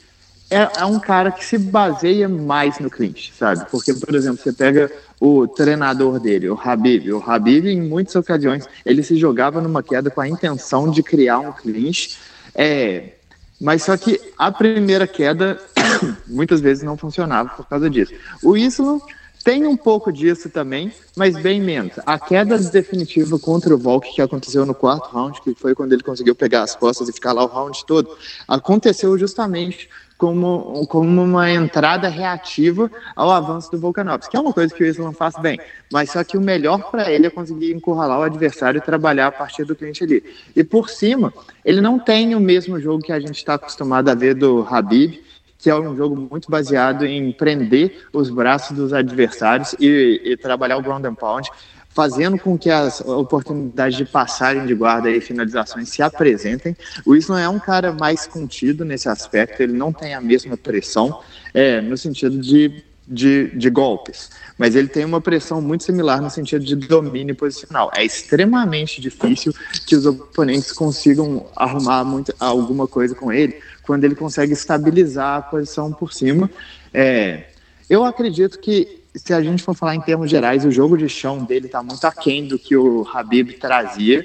[0.50, 3.66] é, é, um cara que se baseia mais no clinch, sabe?
[3.70, 7.12] Porque, por exemplo, você pega o treinador dele, o Habib.
[7.12, 11.40] O Habib, em muitas ocasiões, ele se jogava numa queda com a intenção de criar
[11.40, 12.18] um clinch.
[12.54, 13.14] É,
[13.60, 15.58] mas só que a primeira queda
[16.28, 18.12] muitas vezes não funcionava por causa disso.
[18.42, 19.00] O Islam
[19.42, 21.92] tem um pouco disso também, mas bem menos.
[22.04, 26.02] A queda definitiva contra o Volk, que aconteceu no quarto round, que foi quando ele
[26.02, 28.10] conseguiu pegar as costas e ficar lá o round todo,
[28.48, 34.74] aconteceu justamente como, como uma entrada reativa ao avanço do Volkanovski, que é uma coisa
[34.74, 35.58] que o Islam faz bem,
[35.92, 39.32] mas só que o melhor para ele é conseguir encurralar o adversário e trabalhar a
[39.32, 40.24] partir do cliente ali.
[40.54, 41.32] E por cima,
[41.64, 45.20] ele não tem o mesmo jogo que a gente está acostumado a ver do Habib,
[45.58, 50.76] que é um jogo muito baseado em prender os braços dos adversários e, e trabalhar
[50.76, 51.50] o ground and pound.
[51.96, 56.76] Fazendo com que as oportunidades de passagem de guarda e finalizações se apresentem.
[57.06, 61.22] O Islam é um cara mais contido nesse aspecto, ele não tem a mesma pressão,
[61.54, 64.28] é, no sentido de, de, de golpes,
[64.58, 67.90] mas ele tem uma pressão muito similar no sentido de domínio posicional.
[67.96, 69.54] É extremamente difícil
[69.86, 75.42] que os oponentes consigam arrumar muito, alguma coisa com ele quando ele consegue estabilizar a
[75.42, 76.50] posição por cima.
[76.92, 77.44] É,
[77.88, 81.44] eu acredito que se a gente for falar em termos gerais, o jogo de chão
[81.44, 84.24] dele está muito aquém do que o Habib trazia,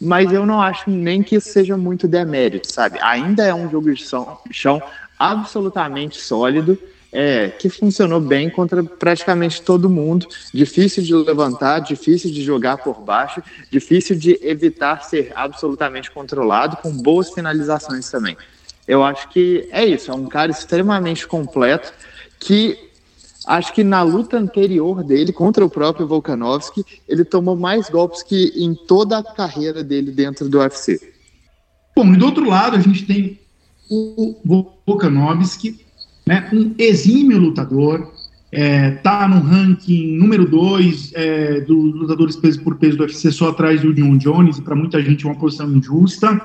[0.00, 2.98] mas eu não acho nem que isso seja muito demérito, sabe?
[3.00, 4.04] Ainda é um jogo de
[4.50, 4.82] chão
[5.18, 6.78] absolutamente sólido,
[7.10, 10.26] é, que funcionou bem contra praticamente todo mundo.
[10.52, 16.90] Difícil de levantar, difícil de jogar por baixo, difícil de evitar ser absolutamente controlado, com
[16.90, 18.36] boas finalizações também.
[18.86, 21.92] Eu acho que é isso, é um cara extremamente completo
[22.38, 22.86] que
[23.46, 28.52] Acho que na luta anterior dele contra o próprio Volkanovski, ele tomou mais golpes que
[28.56, 31.14] em toda a carreira dele dentro do UFC.
[31.94, 33.38] Bom, e do outro lado, a gente tem
[33.88, 35.78] o Volkanovski,
[36.26, 38.12] né, um exímio lutador,
[38.50, 43.50] é, tá no ranking número 2 é, dos lutadores peso por peso do UFC, só
[43.50, 46.40] atrás do John Jones, e para muita gente é uma posição injusta.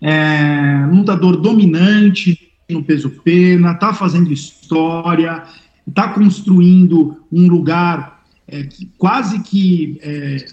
[0.00, 5.44] É, lutador dominante no peso pena, tá fazendo história,
[5.86, 8.68] está construindo um lugar é,
[8.98, 10.46] quase que é,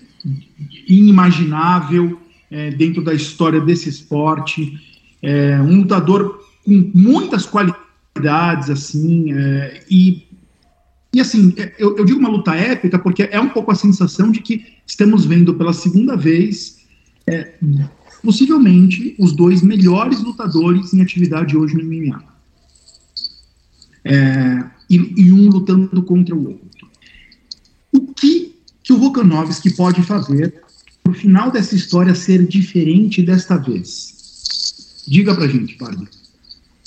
[0.88, 4.80] inimaginável é, dentro da história desse esporte.
[5.22, 10.28] É, um lutador com muitas qualidades, assim, é, e,
[11.14, 14.32] e assim, é, eu, eu, digo uma luta épica porque é um pouco a sensação
[14.32, 16.82] de que estamos vendo pela segunda vez,
[18.24, 22.24] possivelmente, os dois melhores lutadores em atividade hoje no MMA.
[24.04, 26.90] É, e, e um lutando contra o outro.
[27.94, 30.62] O que, que o Volkanovski pode fazer
[31.02, 35.04] para o final dessa história ser diferente desta vez?
[35.08, 36.08] Diga pra gente, Pardo.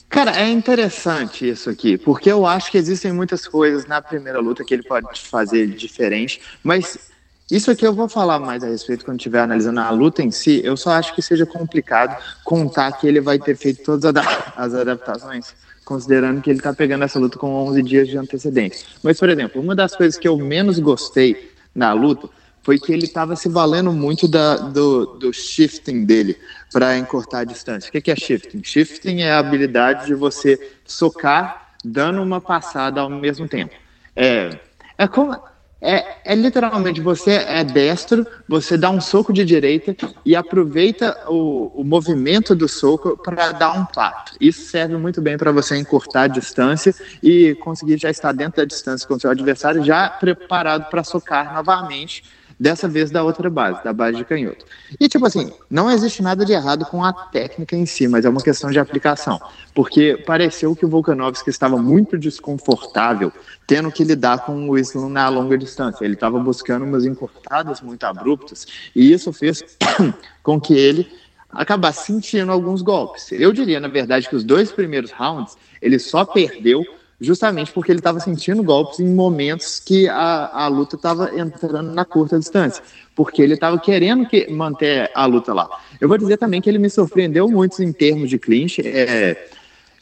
[0.09, 4.63] Cara, é interessante isso aqui, porque eu acho que existem muitas coisas na primeira luta
[4.65, 7.11] que ele pode fazer diferente, mas
[7.51, 10.61] isso aqui eu vou falar mais a respeito quando estiver analisando a luta em si.
[10.63, 14.15] Eu só acho que seja complicado contar que ele vai ter feito todas
[14.57, 15.53] as adaptações
[15.85, 18.87] considerando que ele está pegando essa luta com 11 dias de antecedência.
[19.03, 22.29] Mas, por exemplo, uma das coisas que eu menos gostei na luta
[22.63, 26.37] foi que ele estava se valendo muito da, do, do shifting dele
[26.73, 27.89] para encurtar a distância.
[27.89, 28.63] O que, que é shifting?
[28.65, 33.75] Shifting é a habilidade de você socar dando uma passada ao mesmo tempo.
[34.17, 34.59] É,
[34.97, 35.39] é como
[35.85, 39.95] é, é, literalmente você é destro, você dá um soco de direita
[40.25, 44.33] e aproveita o, o movimento do soco para dar um pato.
[44.41, 48.65] Isso serve muito bem para você encurtar a distância e conseguir já estar dentro da
[48.65, 52.25] distância com o seu adversário, já preparado para socar novamente
[52.65, 54.65] dessa vez da outra base, da base de canhoto.
[54.99, 58.29] E tipo assim, não existe nada de errado com a técnica em si, mas é
[58.31, 59.39] uma questão de aplicação,
[59.75, 63.31] porque pareceu que o Volkanovski estava muito desconfortável
[63.67, 66.07] tendo que lidar com o Islam na longa distância.
[66.07, 69.63] Ele estava buscando umas encurtadas muito abruptas, e isso fez
[70.43, 71.07] com que ele
[71.51, 73.31] acabasse sentindo alguns golpes.
[73.31, 76.83] Eu diria, na verdade, que os dois primeiros rounds ele só perdeu
[77.25, 82.05] justamente porque ele estava sentindo golpes em momentos que a, a luta estava entrando na
[82.05, 82.83] curta distância,
[83.17, 85.69] porque ele estava querendo que, manter a luta lá.
[86.01, 88.81] Eu vou dizer também que ele me surpreendeu muito em termos de clinch.
[88.85, 89.49] É,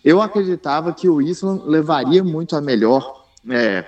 [0.04, 3.84] eu acreditava que o Islam levaria muito a melhor é,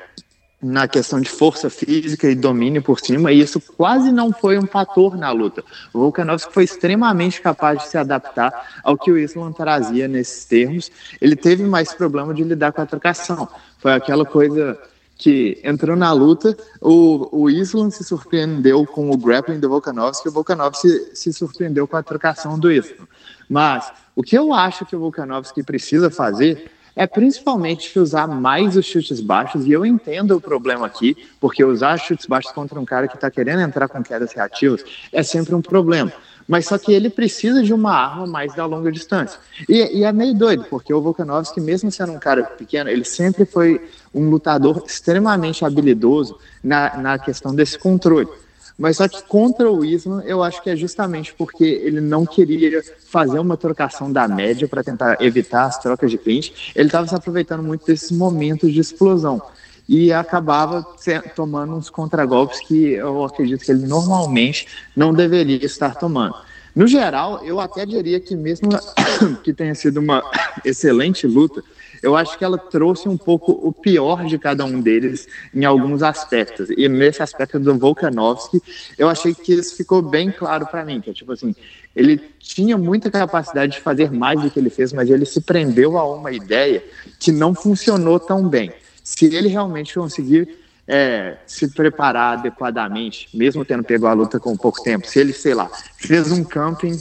[0.64, 4.66] na questão de força física e domínio por cima, e isso quase não foi um
[4.66, 5.62] fator na luta.
[5.92, 10.90] O Volkanovski foi extremamente capaz de se adaptar ao que o Islam trazia nesses termos.
[11.20, 13.46] Ele teve mais problema de lidar com a trocação.
[13.79, 14.79] Foi aquela coisa
[15.16, 20.31] que entrou na luta, o, o Islam se surpreendeu com o grappling do Volkanovski, e
[20.31, 23.07] o Volkanovski se, se surpreendeu com a trocação do Islam.
[23.48, 28.87] Mas o que eu acho que o Volkanovski precisa fazer é principalmente usar mais os
[28.87, 33.09] chutes baixos, e eu entendo o problema aqui, porque usar chutes baixos contra um cara
[33.09, 36.12] que está querendo entrar com quedas reativas é sempre um problema.
[36.46, 39.40] Mas só que ele precisa de uma arma mais da longa distância.
[39.68, 43.46] E, e é meio doido, porque o Volkanovski, mesmo sendo um cara pequeno, ele sempre
[43.46, 43.80] foi
[44.14, 48.28] um lutador extremamente habilidoso na, na questão desse controle.
[48.76, 52.82] Mas só que contra o Islam, eu acho que é justamente porque ele não queria
[53.06, 56.72] fazer uma trocação da média para tentar evitar as trocas de clinch.
[56.74, 59.40] Ele estava se aproveitando muito desses momentos de explosão
[59.88, 60.84] e acabava
[61.37, 66.34] tomando uns contragolpes que eu acredito que ele normalmente não deveria estar tomando.
[66.74, 68.70] No geral, eu até diria que mesmo
[69.44, 70.22] que tenha sido uma
[70.64, 71.62] excelente luta,
[72.05, 76.03] Eu acho que ela trouxe um pouco o pior de cada um deles em alguns
[76.03, 76.69] aspectos.
[76.77, 78.62] E nesse aspecto do Volkanovski,
[78.99, 81.57] eu achei que isso ficou bem claro para mim, que é tipo assim,
[81.97, 85.97] ele tinha muita capacidade de fazer mais do que ele fez, mas ele se prendeu
[85.97, 86.85] a uma ideia
[87.19, 88.71] que não funcionou tão bem.
[89.03, 94.83] Se ele realmente conseguir é, se preparar adequadamente, mesmo tendo pego a luta com pouco
[94.83, 96.99] tempo, se ele, sei lá, fez um camping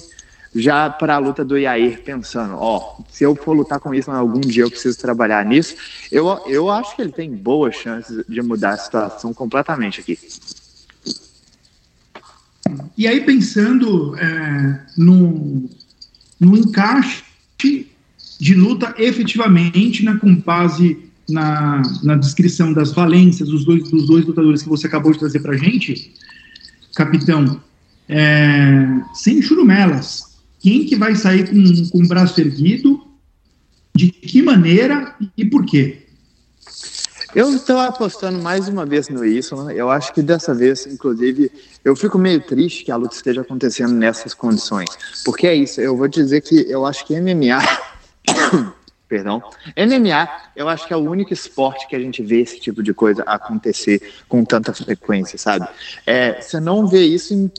[0.55, 4.39] já para a luta do Yair, pensando, ó, se eu for lutar com isso algum
[4.39, 5.75] dia eu preciso trabalhar nisso,
[6.11, 10.17] eu, eu acho que ele tem boas chances de mudar a situação completamente aqui.
[12.97, 15.69] E aí, pensando é, no,
[16.39, 17.23] no encaixe
[18.39, 24.61] de luta efetivamente na compase, na, na descrição das valências dos dois, dos dois lutadores
[24.61, 26.13] que você acabou de trazer para gente,
[26.95, 27.61] capitão,
[28.09, 30.32] é, sem churumelas,
[30.63, 33.05] quem que vai sair com, com o braço erguido,
[33.93, 36.07] de que maneira e por quê?
[37.35, 39.61] Eu estou apostando mais uma vez no isso.
[39.65, 39.73] Né?
[39.75, 41.51] Eu acho que dessa vez, inclusive,
[41.83, 44.87] eu fico meio triste que a luta esteja acontecendo nessas condições.
[45.25, 47.59] Porque é isso, eu vou dizer que eu acho que MMA.
[49.09, 49.43] perdão.
[49.75, 52.93] MMA, eu acho que é o único esporte que a gente vê esse tipo de
[52.93, 55.67] coisa acontecer com tanta frequência, sabe?
[56.05, 57.51] É, você não vê isso em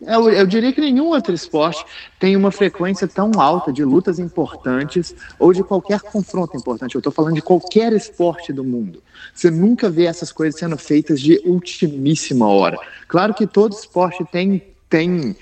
[0.00, 1.84] eu, eu, diria que nenhum outro esporte
[2.20, 6.94] tem uma frequência tão alta de lutas importantes ou de qualquer confronto importante.
[6.94, 9.02] Eu estou falando de qualquer esporte do mundo.
[9.34, 12.78] Você nunca vê essas coisas sendo feitas de ultimíssima hora.
[13.08, 15.36] Claro que todo esporte tem, tem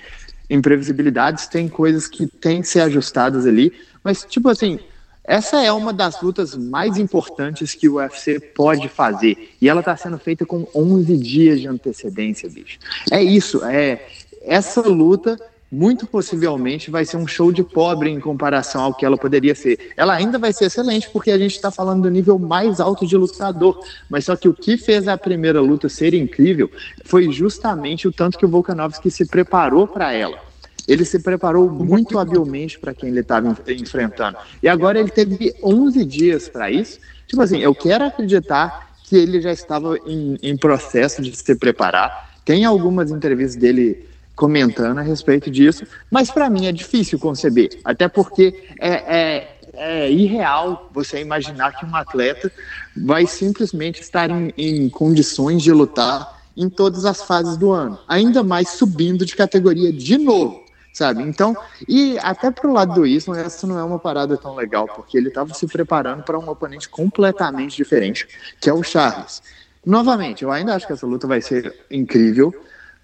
[0.48, 4.78] imprevisibilidades, tem coisas que têm que ser ajustadas ali, mas, tipo assim,
[5.22, 9.54] essa é uma das lutas mais importantes que o UFC pode fazer.
[9.60, 12.78] E ela está sendo feita com 11 dias de antecedência, bicho.
[13.10, 14.06] É isso, é
[14.46, 15.38] essa luta
[15.70, 19.92] muito possivelmente vai ser um show de pobre em comparação ao que ela poderia ser.
[19.96, 23.16] Ela ainda vai ser excelente porque a gente está falando do nível mais alto de
[23.16, 26.70] lutador, mas só que o que fez a primeira luta ser incrível
[27.04, 30.38] foi justamente o tanto que o Volkanovski se preparou para ela.
[30.86, 34.38] Ele se preparou muito habilmente para quem ele estava enfrentando.
[34.62, 37.00] E agora ele teve 11 dias para isso.
[37.26, 42.38] Tipo assim, eu quero acreditar que ele já estava em, em processo de se preparar.
[42.44, 44.06] Tem algumas entrevistas dele
[44.36, 50.10] comentando a respeito disso, mas para mim é difícil conceber, até porque é, é, é,
[50.10, 52.52] irreal você imaginar que um atleta
[52.94, 58.42] vai simplesmente estar em, em condições de lutar em todas as fases do ano, ainda
[58.42, 61.22] mais subindo de categoria de novo sabe?
[61.22, 61.54] Então,
[61.86, 65.28] e até pro lado do Islam, essa não é uma parada tão legal, porque ele
[65.28, 68.26] estava se preparando para um oponente completamente diferente,
[68.58, 69.42] que é o Charles.
[69.84, 72.50] Novamente, eu ainda acho que essa luta vai ser incrível,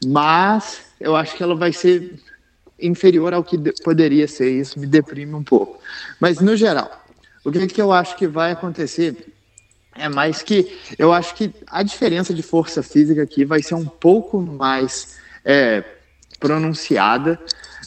[0.06, 2.14] mas eu acho que ela vai ser
[2.80, 5.80] inferior ao que poderia ser, isso me deprime um pouco.
[6.18, 7.04] Mas, no geral,
[7.44, 9.32] o que, que eu acho que vai acontecer
[9.94, 13.84] é mais que eu acho que a diferença de força física aqui vai ser um
[13.84, 15.84] pouco mais é,
[16.40, 17.38] pronunciada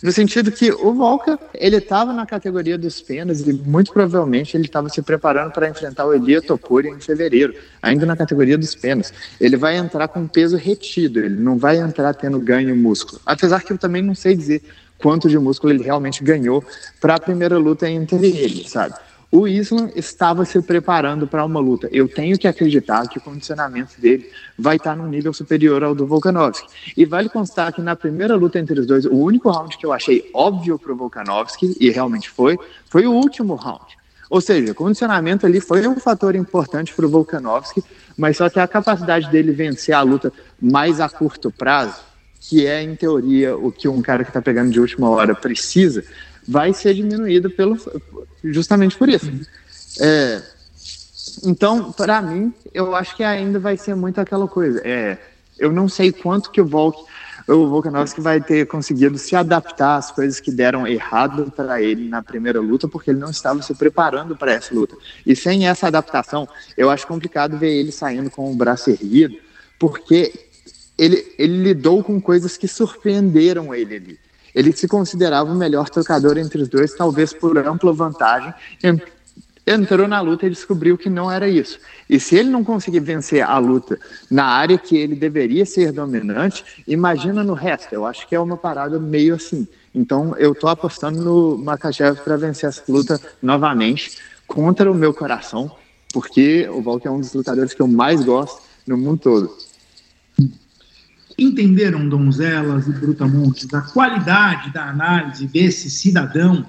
[0.02, 4.66] no sentido que o Volca, ele estava na categoria dos penas e muito provavelmente ele
[4.66, 9.14] estava se preparando para enfrentar o Elia Topori em fevereiro, ainda na categoria dos penas.
[9.40, 13.22] Ele vai entrar com peso retido, ele não vai entrar tendo ganho músculo.
[13.26, 14.62] Apesar que eu também não sei dizer
[14.98, 16.64] quanto de músculo ele realmente ganhou
[17.00, 18.96] para a primeira luta entre eles, sabe?
[19.36, 21.90] O Islam estava se preparando para uma luta.
[21.92, 26.08] Eu tenho que acreditar que o condicionamento dele vai estar num nível superior ao do
[26.08, 26.68] Volkanovski.
[26.96, 29.92] E vale constar que na primeira luta entre os dois, o único round que eu
[29.92, 32.58] achei óbvio para o Volkanovski, e realmente foi,
[32.90, 33.98] foi o último round.
[34.30, 37.84] Ou seja, o condicionamento ali foi um fator importante para o Volkanovski,
[38.18, 42.00] mas só que a capacidade dele vencer a luta mais a curto prazo,
[42.40, 46.04] que é, em teoria, o que um cara que está pegando de última hora precisa,
[46.48, 47.78] vai ser diminuído pelo,
[48.44, 49.32] justamente por isso.
[50.00, 50.42] É,
[51.44, 54.82] então, para mim, eu acho que ainda vai ser muito aquela coisa.
[54.84, 55.18] É,
[55.58, 57.04] eu não sei quanto que o Volk,
[57.48, 62.22] o Volkanovski vai ter conseguido se adaptar às coisas que deram errado para ele na
[62.22, 64.96] primeira luta, porque ele não estava se preparando para essa luta.
[65.26, 69.36] E sem essa adaptação, eu acho complicado ver ele saindo com o braço erguido,
[69.78, 70.34] porque
[70.98, 74.25] ele, ele lidou com coisas que surpreenderam ele ali.
[74.56, 78.54] Ele se considerava o melhor trocador entre os dois, talvez por ampla vantagem.
[79.68, 81.80] Entrou na luta e descobriu que não era isso.
[82.10, 84.00] E se ele não conseguir vencer a luta
[84.30, 87.92] na área que ele deveria ser dominante, imagina no resto.
[87.92, 89.68] Eu acho que é uma parada meio assim.
[89.94, 95.72] Então eu tô apostando no Makachev para vencer essa luta novamente contra o meu coração,
[96.14, 99.65] porque o Volk é um dos lutadores que eu mais gosto no mundo todo.
[101.38, 106.66] Entenderam, donzelas e brutamontes, a qualidade da análise desse cidadão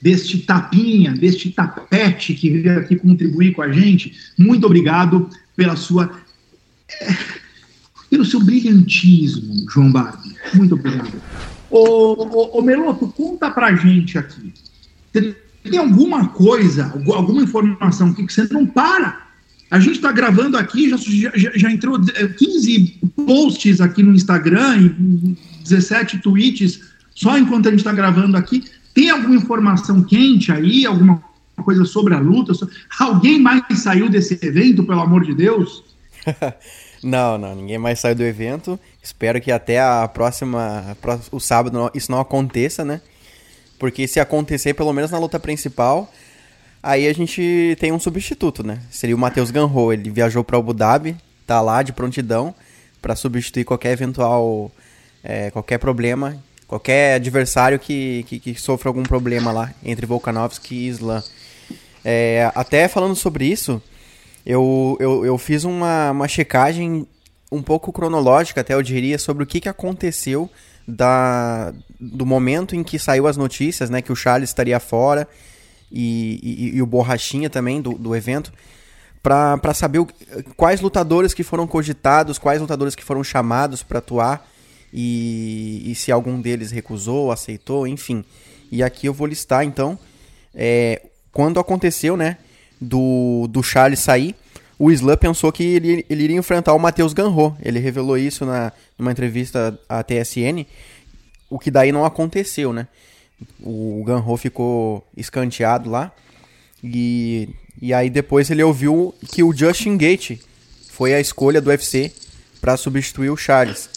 [0.00, 4.14] deste tapinha, deste tapete que veio aqui contribuir com a gente.
[4.38, 6.10] Muito obrigado pela sua.
[7.00, 7.16] É,
[8.10, 10.34] pelo seu brilhantismo, João Barbie.
[10.54, 11.12] Muito obrigado.
[11.70, 14.54] Ô, ô, ô Meloto, conta pra gente aqui.
[15.12, 19.27] Tem alguma coisa, alguma informação que você não para?
[19.70, 20.96] A gente está gravando aqui, já,
[21.34, 26.80] já, já, entrou 15 posts aqui no Instagram e 17 tweets
[27.14, 28.64] só enquanto a gente está gravando aqui.
[28.94, 31.22] Tem alguma informação quente aí, alguma
[31.62, 32.52] coisa sobre a luta?
[32.98, 35.84] Alguém mais saiu desse evento, pelo amor de Deus?
[37.02, 38.80] não, não, ninguém mais saiu do evento.
[39.02, 40.96] Espero que até a próxima,
[41.30, 43.00] o sábado, isso não aconteça, né?
[43.78, 46.12] Porque se acontecer, pelo menos na luta principal,
[46.82, 48.80] aí a gente tem um substituto, né?
[48.90, 49.92] Seria o Matheus Ganro.
[49.92, 51.16] Ele viajou para Abu Dhabi,
[51.46, 52.54] tá lá de prontidão
[53.00, 54.70] para substituir qualquer eventual
[55.22, 60.88] é, qualquer problema, qualquer adversário que, que, que, sofra algum problema lá entre Volkanovski e
[60.88, 61.22] Islam.
[62.04, 63.82] É, até falando sobre isso,
[64.44, 67.06] eu, eu, eu fiz uma, uma checagem
[67.50, 70.48] um pouco cronológica, até eu diria, sobre o que, que aconteceu
[70.86, 75.28] da, do momento em que saiu as notícias, né, que o Charles estaria fora
[75.90, 78.52] e, e, e o Borrachinha também do, do evento,
[79.22, 80.08] para saber o,
[80.56, 84.48] quais lutadores que foram cogitados, quais lutadores que foram chamados para atuar
[84.92, 88.24] e, e, se algum deles recusou, aceitou, enfim.
[88.70, 89.98] E aqui eu vou listar então
[90.54, 92.38] é, quando aconteceu, né,
[92.80, 94.34] do, do Charles sair,
[94.78, 97.56] o Islam pensou que ele, ele iria enfrentar o Matheus Ganro.
[97.62, 100.64] Ele revelou isso na, numa entrevista à TSN,
[101.50, 102.86] o que daí não aconteceu, né?
[103.62, 106.12] O Ganro ficou escanteado lá.
[106.82, 107.48] E,
[107.80, 110.38] e aí depois ele ouviu que o Justin Gate
[110.90, 112.12] foi a escolha do UFC
[112.60, 113.88] para substituir o Charles.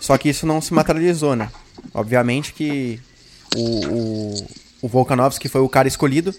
[0.00, 1.50] Só que isso não se materializou, né?
[1.92, 3.00] Obviamente que
[3.54, 4.46] o, o,
[4.82, 6.34] o Volkanovski foi o cara escolhido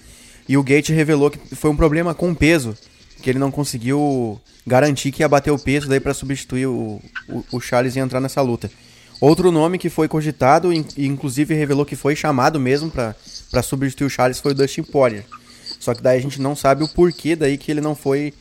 [0.47, 2.75] e o Gate revelou que foi um problema com o peso
[3.21, 7.45] que ele não conseguiu garantir que ia bater o peso daí para substituir o, o,
[7.51, 8.71] o, Charles e entrar nessa luta.
[9.21, 14.09] Outro nome que foi cogitado e inclusive revelou que foi chamado mesmo para substituir o
[14.09, 15.25] Charles foi o Dustin Poirier.
[15.79, 18.33] Só que daí a gente não sabe o porquê daí que ele não foi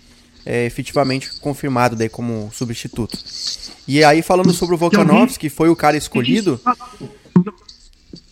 [0.47, 3.19] é, efetivamente confirmado daí como substituto.
[3.87, 6.61] E aí falando sobre o Volkanovski, que foi o cara escolhido,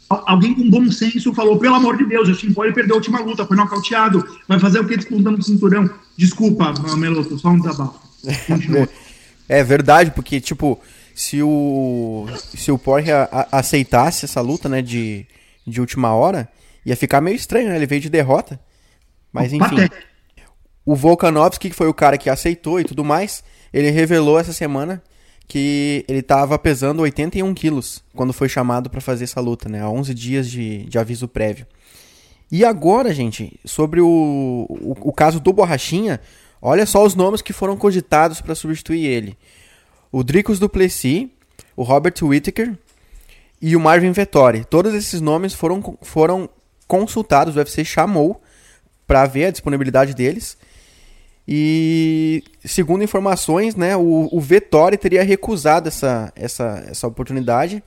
[0.09, 3.45] alguém com bom senso falou, pelo amor de Deus, Justin Poirier perdeu a última luta,
[3.45, 5.91] foi nocauteado, vai fazer o que disputando o cinturão?
[6.17, 8.01] Desculpa, Meloto, só um desabafo.
[9.49, 10.81] é verdade, porque, tipo,
[11.17, 15.27] se o se o Poirier aceitasse essa luta, né, de,
[15.67, 16.47] de última hora,
[16.85, 17.77] ia ficar meio estranho, né?
[17.77, 18.61] Ele veio de derrota.
[19.33, 19.89] Mas enfim.
[20.85, 23.43] O Volkanovski, que foi o cara que aceitou e tudo mais,
[23.73, 25.03] ele revelou essa semana
[25.49, 29.81] que ele estava pesando 81 quilos quando foi chamado para fazer essa luta, né?
[29.81, 31.67] Há 11 dias de, de aviso prévio.
[32.53, 34.07] E agora, gente, sobre o,
[34.69, 36.21] o, o caso do Borrachinha,
[36.63, 39.37] olha só os nomes que foram cogitados para substituir ele.
[40.11, 41.29] O Dricos Duplessis,
[41.77, 42.77] o Robert Whittaker
[43.61, 44.65] e o Marvin Vettori.
[44.65, 46.49] Todos esses nomes foram, foram
[46.87, 48.41] consultados, o UFC chamou
[49.07, 50.57] para ver a disponibilidade deles.
[51.49, 57.83] E segundo informações, né, o, o Vettori teria recusado essa, essa, essa oportunidade,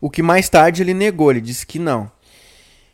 [0.00, 2.10] o que mais tarde ele negou, ele disse que não.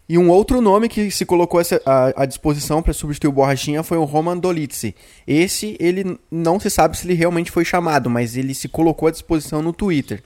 [0.06, 4.04] E um outro nome que se colocou à disposição para substituir o Borrachinha foi o
[4.04, 4.94] Roman Dolitze.
[5.26, 9.10] Esse, ele não se sabe se ele realmente foi chamado, mas ele se colocou à
[9.10, 10.22] disposição no Twitter.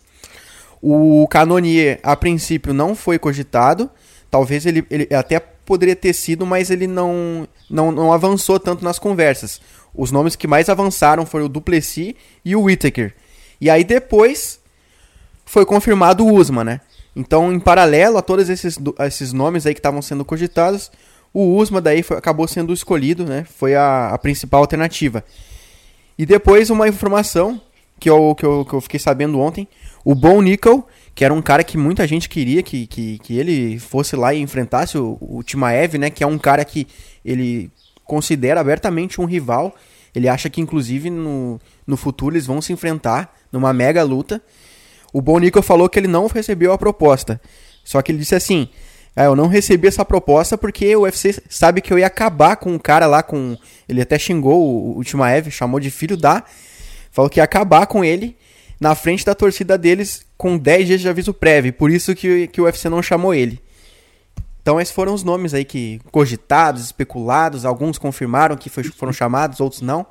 [0.83, 3.89] O Canonier, a princípio, não foi cogitado.
[4.29, 8.99] Talvez ele, ele até poderia ter sido, mas ele não, não, não avançou tanto nas
[8.99, 9.61] conversas.
[9.95, 12.14] Os nomes que mais avançaram foram o Duplessis
[12.45, 13.14] e o Whittaker.
[13.61, 14.61] E aí depois
[15.45, 16.81] foi confirmado o Usman, né?
[17.19, 20.89] Então, em paralelo a todos esses, esses nomes aí que estavam sendo cogitados,
[21.35, 23.45] o Usma daí foi, acabou sendo escolhido, né?
[23.45, 25.25] Foi a, a, principal alternativa.
[26.16, 27.61] E depois uma informação
[27.99, 29.66] que eu, que, eu, que eu fiquei sabendo ontem,
[30.05, 33.81] o Bon Nickel, que era um cara que muita gente queria que, que, que ele
[33.81, 36.11] fosse lá e enfrentasse o, o Timaev, né?
[36.11, 36.87] Que é um cara que
[37.25, 37.69] ele
[38.05, 39.75] considera abertamente um rival.
[40.14, 44.41] Ele acha que, inclusive, no, no futuro eles vão se enfrentar numa mega luta.
[45.13, 47.41] O Bonico falou que ele não recebeu a proposta.
[47.85, 48.69] Só que ele disse assim:
[49.17, 52.75] ah, eu não recebi essa proposta porque o UFC sabe que eu ia acabar com
[52.75, 53.57] o cara lá com.
[53.89, 56.45] Ele até xingou o, Timaev, chamou de filho da.
[57.11, 58.37] Falou que ia acabar com ele
[58.79, 61.73] na frente da torcida deles com 10 dias de aviso prévio.
[61.73, 63.61] Por isso que, que o UFC não chamou ele.
[64.63, 69.61] Então esses foram os nomes aí que cogitados, especulados, alguns confirmaram que foi, foram chamados,
[69.61, 70.07] outros não,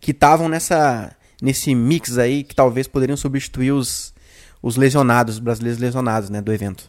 [0.00, 4.14] que estavam nessa nesse mix aí que talvez poderiam substituir os
[4.62, 6.84] os lesionados, brasileiros lesionados, né, do evento.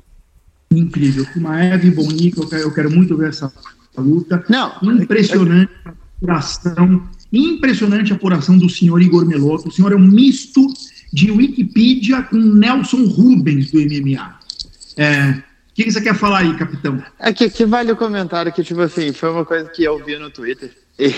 [0.72, 1.26] incrível.
[1.34, 3.52] Kumaev, Bonica, eu quero, eu quero muito ver essa
[3.98, 4.44] luta.
[4.50, 9.70] Não, impressionante a apuração, impressionante a apuração do senhor Igor Meloto.
[9.70, 10.66] O senhor é um misto
[11.12, 14.40] de Wikipedia com Nelson Rubens do MMA.
[14.98, 15.44] É, o
[15.74, 17.02] que, que você quer falar aí, capitão?
[17.20, 20.18] É que, que vale o comentário que, tipo assim, foi uma coisa que eu vi
[20.18, 21.12] no Twitter e,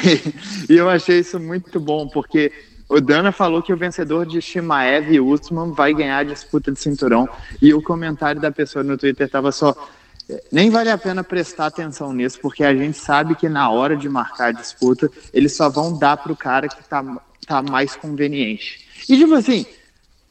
[0.69, 2.51] e eu achei isso muito bom, porque
[2.89, 6.79] o Dana falou que o vencedor de Shimaev e Usman vai ganhar a disputa de
[6.79, 7.29] cinturão.
[7.61, 9.75] E o comentário da pessoa no Twitter estava só.
[10.51, 14.09] Nem vale a pena prestar atenção nisso, porque a gente sabe que na hora de
[14.09, 17.03] marcar a disputa, eles só vão dar para o cara que tá,
[17.45, 18.87] tá mais conveniente.
[19.07, 19.65] E tipo assim,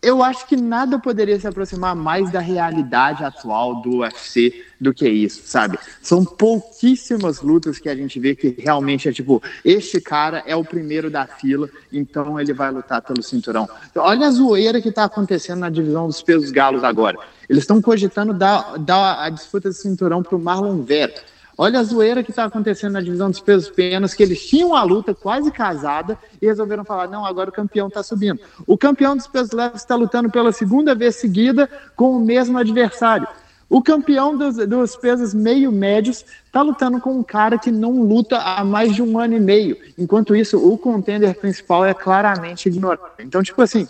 [0.00, 5.08] eu acho que nada poderia se aproximar mais da realidade atual do UFC do que
[5.08, 5.76] isso, sabe?
[6.00, 10.64] São pouquíssimas lutas que a gente vê que realmente é tipo, este cara é o
[10.64, 13.68] primeiro da fila, então ele vai lutar pelo cinturão.
[13.96, 17.18] Olha a zoeira que tá acontecendo na divisão dos pesos galos agora.
[17.48, 21.14] Eles estão cogitando dar, dar a disputa de cinturão pro Marlon Vera.
[21.60, 24.84] Olha a zoeira que está acontecendo na divisão dos pesos penas, que eles tinham a
[24.84, 28.38] luta quase casada e resolveram falar: não, agora o campeão está subindo.
[28.64, 33.26] O campeão dos pesos leves está lutando pela segunda vez seguida com o mesmo adversário.
[33.68, 38.38] O campeão dos, dos pesos meio médios está lutando com um cara que não luta
[38.38, 39.76] há mais de um ano e meio.
[39.98, 43.02] Enquanto isso, o contender principal é claramente ignorado.
[43.18, 43.86] Então, tipo assim,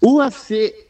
[0.00, 0.86] o UFC,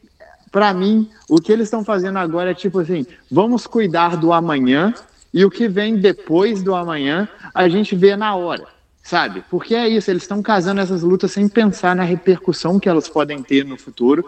[0.51, 4.93] para mim, o que eles estão fazendo agora é tipo assim: vamos cuidar do amanhã
[5.33, 8.65] e o que vem depois do amanhã, a gente vê na hora,
[9.01, 9.43] sabe?
[9.49, 13.41] Porque é isso, eles estão casando essas lutas sem pensar na repercussão que elas podem
[13.41, 14.25] ter no futuro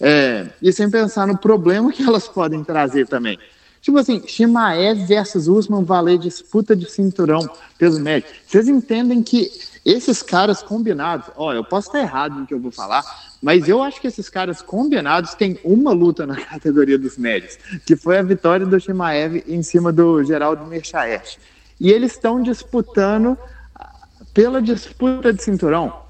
[0.00, 3.38] é, e sem pensar no problema que elas podem trazer também.
[3.80, 7.48] Tipo assim, Shimaev versus Usman valer disputa de cinturão
[7.78, 8.28] peso médio.
[8.44, 9.48] Vocês entendem que
[9.86, 13.04] esses caras combinados, ó, eu posso estar errado no que eu vou falar,
[13.40, 17.56] mas eu acho que esses caras combinados têm uma luta na categoria dos médios,
[17.86, 21.36] que foi a vitória do Shimaev em cima do Geraldo Merchaert.
[21.78, 23.38] E eles estão disputando
[24.34, 26.02] pela disputa de cinturão.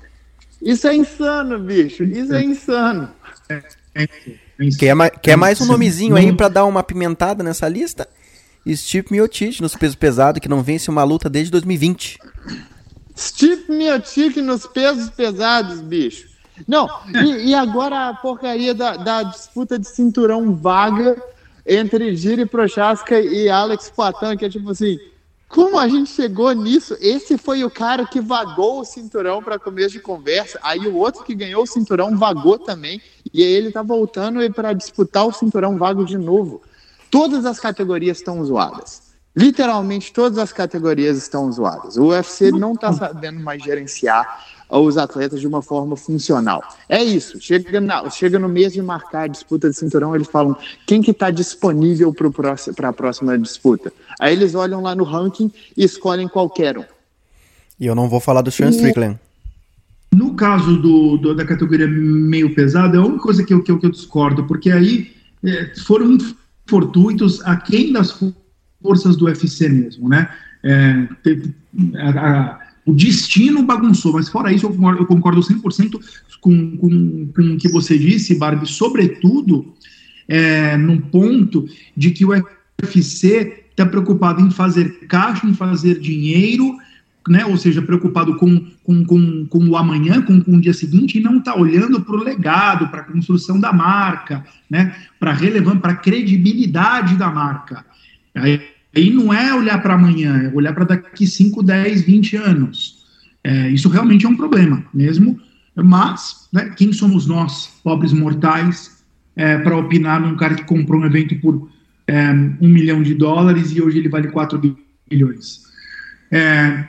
[0.63, 2.03] Isso é insano, bicho.
[2.03, 3.11] Isso é insano.
[4.79, 8.09] Quer, mais, quer mais um nomezinho aí para dar uma pimentada nessa lista?
[8.67, 12.19] Steve Miocic nos pesos pesados, que não vence uma luta desde 2020.
[13.17, 16.29] Steve Miocic nos pesos pesados, bicho.
[16.67, 16.89] Não,
[17.25, 21.21] e, e agora a porcaria da, da, disputa de cinturão vaga
[21.67, 24.99] entre Giri Prochaska e Alex Poitin, que é tipo assim,
[25.49, 26.97] como a gente chegou nisso?
[27.01, 31.25] Esse foi o cara que vagou o cinturão para começo de conversa, aí o outro
[31.25, 33.01] que ganhou o cinturão vagou também,
[33.33, 36.63] e aí ele tá voltando para disputar o cinturão vago de novo.
[37.11, 39.06] Todas as categorias estão zoadas.
[39.37, 41.99] Literalmente todas as categorias estão zoadas.
[41.99, 46.63] O UFC não está sabendo mais gerenciar os atletas de uma forma funcional.
[46.89, 47.39] É isso.
[47.39, 50.57] Chega, na, chega no mês de marcar a disputa de cinturão, eles falam
[50.87, 52.15] quem que está disponível
[52.75, 53.93] para a próxima disputa.
[54.19, 56.85] Aí eles olham lá no ranking e escolhem qualquer um.
[57.79, 59.19] E eu não vou falar do Sean Strickland.
[60.15, 63.71] No caso do, do, da categoria meio pesada, é a única coisa que eu, que
[63.71, 65.15] eu, que eu discordo, porque aí
[65.45, 66.17] é, foram
[66.67, 68.19] fortuitos a quem das
[68.87, 70.29] forças do UFC mesmo, né?
[70.63, 71.09] É,
[71.97, 76.01] a, a, o destino bagunçou, mas fora isso, eu concordo, eu concordo 100%
[76.41, 79.75] com, com, com o que você disse, Barbie, sobretudo
[80.29, 86.77] é, no ponto de que o UFC está preocupado em fazer caixa, em fazer dinheiro,
[87.29, 91.19] né, ou seja, preocupado com, com, com, com o amanhã, com, com o dia seguinte,
[91.19, 95.97] e não está olhando para o legado, para a construção da marca, né, para a
[95.97, 97.85] credibilidade da marca.
[98.33, 98.61] Aí,
[98.97, 103.05] Aí não é olhar para amanhã, é olhar para daqui 5, 10, 20 anos.
[103.45, 105.39] É, isso realmente é um problema mesmo,
[105.75, 109.05] mas né, quem somos nós, pobres mortais,
[109.37, 111.69] é, para opinar num cara que comprou um evento por
[112.07, 114.59] é, um milhão de dólares e hoje ele vale 4
[115.09, 115.65] bilhões?
[116.31, 116.89] É,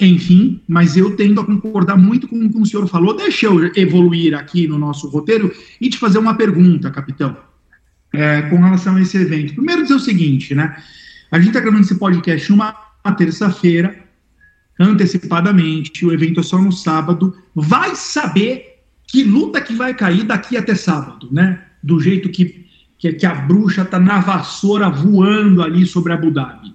[0.00, 3.16] enfim, mas eu tendo a concordar muito com o que o senhor falou.
[3.16, 7.47] Deixa eu evoluir aqui no nosso roteiro e te fazer uma pergunta, capitão
[8.12, 9.54] é, com relação a esse evento.
[9.54, 10.76] Primeiro dizer o seguinte, né?
[11.30, 12.72] A gente está gravando esse podcast numa
[13.16, 13.96] terça-feira,
[14.78, 17.36] antecipadamente, o evento é só no sábado.
[17.54, 21.62] Vai saber que luta que vai cair daqui até sábado, né?
[21.82, 22.66] Do jeito que,
[22.98, 26.74] que, que a bruxa está na vassoura voando ali sobre Abu Dhabi.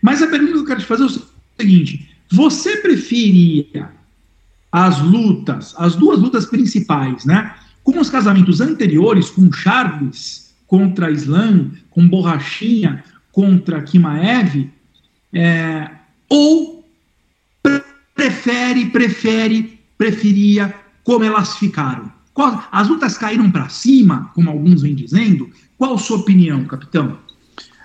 [0.00, 1.22] Mas a pergunta que eu quero te fazer é o
[1.58, 3.90] seguinte: você preferia
[4.70, 7.54] as lutas, as duas lutas principais, né?
[7.82, 13.02] Com os casamentos anteriores, com Charles contra Islam, com Borrachinha
[13.32, 14.70] contra Kimaev,
[15.32, 15.90] é,
[16.28, 16.88] ou
[18.14, 22.12] prefere, prefere, preferia como elas ficaram?
[22.32, 25.50] Qual, as lutas caíram para cima, como alguns vêm dizendo?
[25.76, 27.18] Qual a sua opinião, capitão?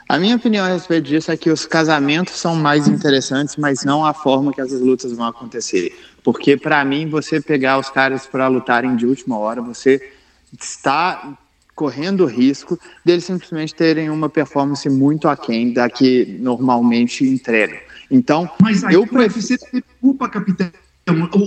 [0.08, 4.06] A minha opinião a respeito disso é que os casamentos são mais interessantes, mas não
[4.06, 5.92] a forma que essas lutas vão acontecer.
[6.24, 10.00] Porque, para mim, você pegar os caras para lutarem de última hora, você
[10.54, 11.36] está
[11.76, 17.78] correndo o risco deles simplesmente terem uma performance muito aquém da que normalmente entregam.
[18.10, 19.36] Então, mas aí eu prefiro...
[19.36, 20.72] UFC ter culpa, capitão.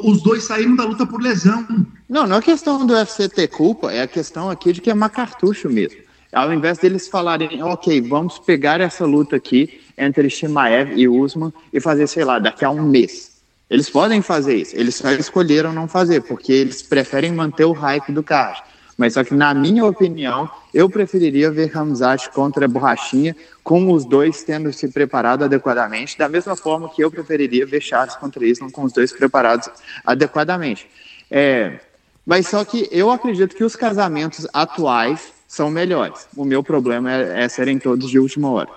[0.05, 1.67] Os dois saíram da luta por lesão.
[2.09, 5.69] Não, não é questão do UFC ter culpa, é a questão aqui de queimar cartucho
[5.69, 5.99] mesmo.
[6.33, 11.81] Ao invés deles falarem, ok, vamos pegar essa luta aqui entre Shimaev e Usman e
[11.81, 13.39] fazer, sei lá, daqui a um mês.
[13.71, 18.13] Eles podem fazer isso, eles só escolheram não fazer, porque eles preferem manter o hype
[18.13, 18.63] do card.
[18.99, 24.43] Mas só que, na minha opinião, eu preferiria ver Ramzat contra Borrachinha, com os dois
[24.43, 28.83] tendo se preparado adequadamente, da mesma forma que eu preferiria ver Charles contra Islam com
[28.83, 29.71] os dois preparados
[30.05, 30.91] adequadamente.
[31.31, 31.79] É,
[32.27, 36.27] mas só que eu acredito que os casamentos atuais são melhores.
[36.37, 38.71] O meu problema é, é serem todos de última hora.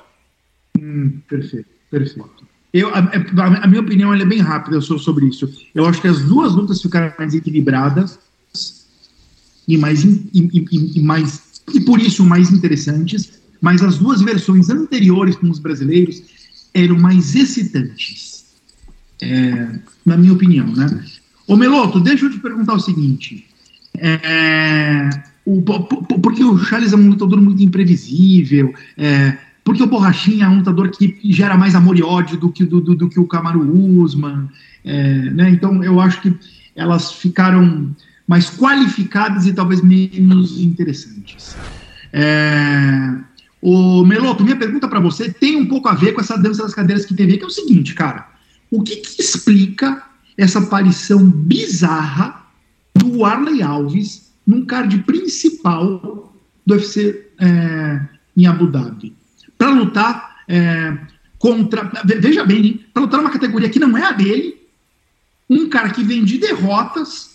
[0.80, 2.48] Hum, perfeito, perfeito.
[2.72, 5.52] Eu, a, a, minha opinião é bem rápida sobre isso.
[5.74, 8.20] Eu acho que as duas lutas ficaram mais equilibradas
[9.68, 11.42] e mais, e, e, e, mais
[11.74, 16.22] e por isso mais interessantes, mas as duas versões anteriores com os brasileiros
[16.74, 18.46] eram mais excitantes,
[19.22, 21.04] é, na minha opinião, né?
[21.48, 23.46] Ô Meloto, deixa eu te perguntar o seguinte,
[23.98, 25.10] é,
[25.46, 30.58] o, porque o Charles é um lutador muito imprevisível, é, porque o Borrachinha é um
[30.58, 33.62] lutador que gera mais amor e ódio do que, do, do, do que o Camaro
[34.02, 34.50] Usman,
[34.84, 35.50] é, né?
[35.52, 36.34] Então eu acho que
[36.76, 37.94] elas ficaram
[38.32, 41.54] mais qualificadas e talvez menos interessantes.
[42.14, 43.14] É,
[43.62, 46.74] o Meloto, minha pergunta para você tem um pouco a ver com essa dança das
[46.74, 48.26] cadeiras que teve, que é o seguinte, cara.
[48.72, 50.02] O que, que explica
[50.38, 52.42] essa aparição bizarra
[52.96, 56.34] do Arley Alves num card principal
[56.66, 58.00] do UFC é,
[58.38, 59.14] em Abu Dhabi?
[59.58, 60.98] Para lutar é,
[61.38, 61.92] contra.
[62.06, 64.56] Veja bem, para lutar numa categoria que não é a dele,
[65.50, 67.31] um cara que vem de derrotas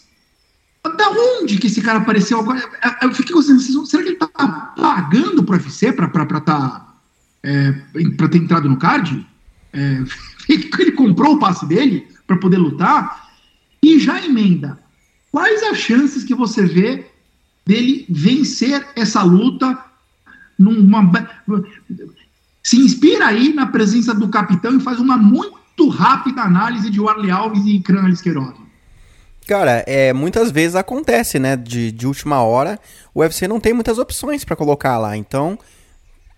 [0.89, 2.63] da onde que esse cara apareceu agora?
[3.03, 4.29] Eu fiquei pensando, será que ele tá
[4.77, 6.95] pagando pro UFC pra, pra, pra, tá,
[7.43, 7.73] é,
[8.17, 9.27] pra ter entrado no card?
[9.73, 10.03] É,
[10.49, 13.31] ele comprou o passe dele para poder lutar?
[13.83, 14.79] E já emenda,
[15.31, 17.07] quais as chances que você vê
[17.65, 19.79] dele vencer essa luta
[20.59, 21.11] numa...
[22.63, 27.31] Se inspira aí na presença do capitão e faz uma muito rápida análise de Warley
[27.31, 28.66] Alves e Kran Liskerov.
[29.47, 31.57] Cara, é, muitas vezes acontece, né?
[31.57, 32.79] De, de última hora,
[33.15, 35.17] o UFC não tem muitas opções para colocar lá.
[35.17, 35.57] Então,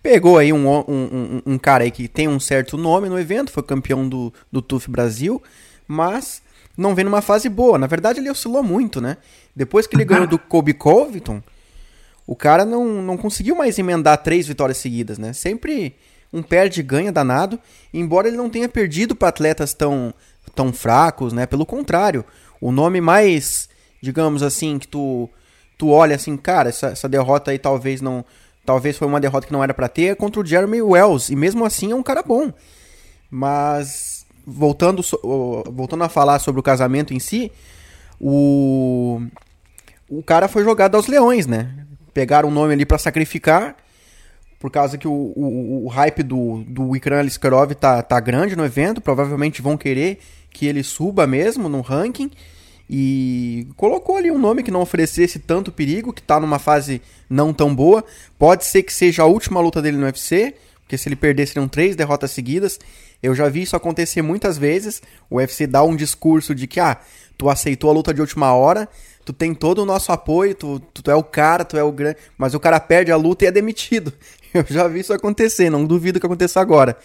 [0.03, 3.51] pegou aí um, um, um, um, cara aí que tem um certo nome no evento,
[3.51, 5.43] foi campeão do, do TUF Brasil,
[5.87, 6.43] mas
[6.77, 7.79] não vem numa fase boa.
[7.79, 9.17] Na verdade, ele oscilou muito, né?
[9.57, 11.43] Depois que ele ganhou do Kobe Covington,
[12.27, 15.33] o cara não, não conseguiu mais emendar três vitórias seguidas, né?
[15.33, 15.97] Sempre
[16.31, 17.59] um perde ganha danado,
[17.93, 20.13] embora ele não tenha perdido para atletas tão,
[20.55, 21.47] tão fracos, né?
[21.47, 22.23] Pelo contrário,
[22.61, 23.69] o nome mais,
[24.03, 25.29] digamos assim, que tu,
[25.77, 28.25] tu olha assim, cara, essa, essa derrota aí talvez não.
[28.65, 31.33] Talvez foi uma derrota que não era para ter, é contra o Jeremy Wells.
[31.33, 32.53] E mesmo assim é um cara bom.
[33.31, 35.03] Mas voltando,
[35.71, 37.51] voltando a falar sobre o casamento em si,
[38.21, 39.23] o,
[40.09, 41.87] o cara foi jogado aos leões, né?
[42.13, 43.77] Pegaram o nome ali para sacrificar,
[44.59, 48.65] por causa que o, o, o hype do, do Ikran Aliskarov tá, tá grande no
[48.65, 50.19] evento, provavelmente vão querer
[50.51, 52.31] que ele suba mesmo no ranking
[52.91, 57.53] e colocou ali um nome que não oferecesse tanto perigo, que está numa fase não
[57.53, 58.03] tão boa.
[58.39, 61.69] Pode ser que seja a última luta dele no UFC, porque se ele perder seriam
[61.69, 62.81] três derrotas seguidas.
[63.23, 65.03] Eu já vi isso acontecer muitas vezes.
[65.29, 66.99] O UFC dá um discurso de que, ah,
[67.37, 68.89] tu aceitou a luta de última hora,
[69.23, 72.17] tu tem todo o nosso apoio, tu, tu é o cara, tu é o grande.
[72.39, 74.15] Mas o cara perde a luta e é demitido.
[74.55, 76.97] Eu já vi isso acontecer, não duvido que aconteça agora.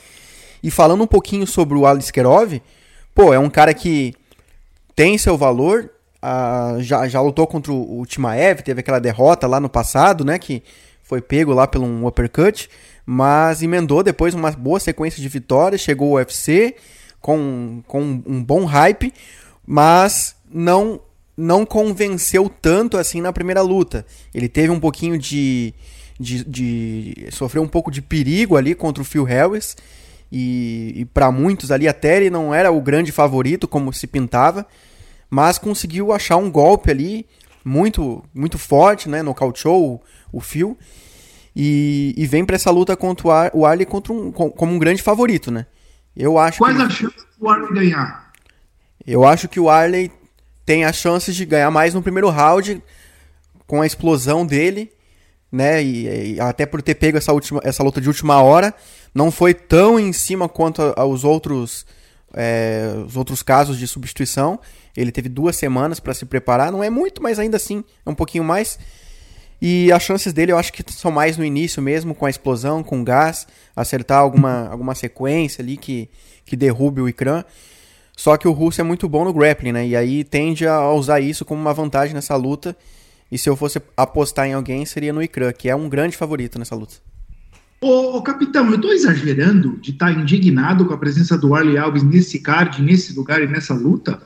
[0.64, 2.62] E falando um pouquinho sobre o Alice Kerov,
[3.14, 4.14] pô, é um cara que
[4.96, 5.90] tem seu valor,
[6.24, 10.38] uh, já, já lutou contra o, o Timaev, teve aquela derrota lá no passado, né,
[10.38, 10.64] que
[11.04, 12.70] foi pego lá pelo um uppercut,
[13.06, 16.76] mas emendou depois uma boa sequência de vitórias, chegou ao UFC
[17.20, 19.14] com, com um bom hype,
[19.66, 21.00] mas não
[21.36, 24.06] não convenceu tanto assim na primeira luta.
[24.32, 25.74] Ele teve um pouquinho de,
[26.20, 29.76] de, de sofreu um pouco de perigo ali contra o Phil Harris,
[30.36, 34.66] e, e para muitos ali até ele não era o grande favorito como se pintava,
[35.30, 37.28] mas conseguiu achar um golpe ali
[37.64, 40.76] muito muito forte, né, nocauteou o, o Phil
[41.56, 44.80] e, e vem para essa luta contra o, Ar, o Arley contra um, como um
[44.80, 45.68] grande favorito, né?
[46.18, 48.32] Eu acho Quais as chances do Arley ganhar?
[49.06, 50.12] Eu acho que o Arley
[50.66, 52.82] tem as chances de ganhar mais no primeiro round
[53.68, 54.92] com a explosão dele
[55.54, 55.84] né?
[55.84, 58.74] E, e, até por ter pego essa, última, essa luta de última hora,
[59.14, 61.86] não foi tão em cima quanto aos outros,
[62.34, 64.60] é, os outros casos de substituição.
[64.98, 68.16] Ele teve duas semanas para se preparar, não é muito, mas ainda assim é um
[68.16, 68.80] pouquinho mais.
[69.62, 72.84] E as chances dele eu acho que são mais no início mesmo, com a explosão,
[72.84, 76.10] com gás, acertar alguma, alguma sequência ali que,
[76.44, 77.46] que derrube o Ikran.
[78.18, 79.88] Só que o Russo é muito bom no grappling, né?
[79.88, 82.76] E aí tende a usar isso como uma vantagem nessa luta.
[83.34, 86.60] E se eu fosse apostar em alguém, seria no Ikran, que é um grande favorito
[86.60, 86.98] nessa luta.
[87.82, 91.76] Ô, ô capitão, eu estou exagerando de estar tá indignado com a presença do Arley
[91.76, 94.22] Alves nesse card, nesse lugar e nessa luta?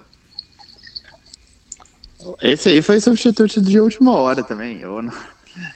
[2.41, 4.81] Esse aí foi substituto de última hora também.
[4.81, 5.13] Eu, não...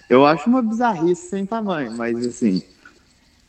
[0.10, 2.62] eu acho uma bizarrice sem tamanho, mas assim.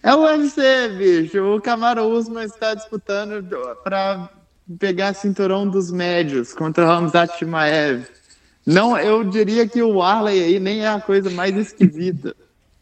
[0.01, 1.43] É o UFC, bicho.
[1.43, 3.45] O Camaro Usman está disputando
[3.83, 4.30] para
[4.78, 8.22] pegar cinturão dos médios contra o Hamzat Shimaev.
[8.67, 12.35] Não, eu diria que o Arley aí nem é a coisa mais esquisita.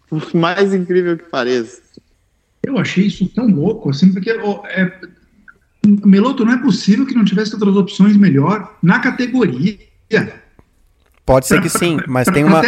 [0.08, 1.80] Por mais incrível que pareça.
[2.62, 5.00] Eu achei isso tão louco, assim, porque oh, é,
[5.86, 9.78] Meloto, não é possível que não tivesse outras opções melhor na categoria.
[11.24, 12.60] Pode ser que sim, mas tem uma.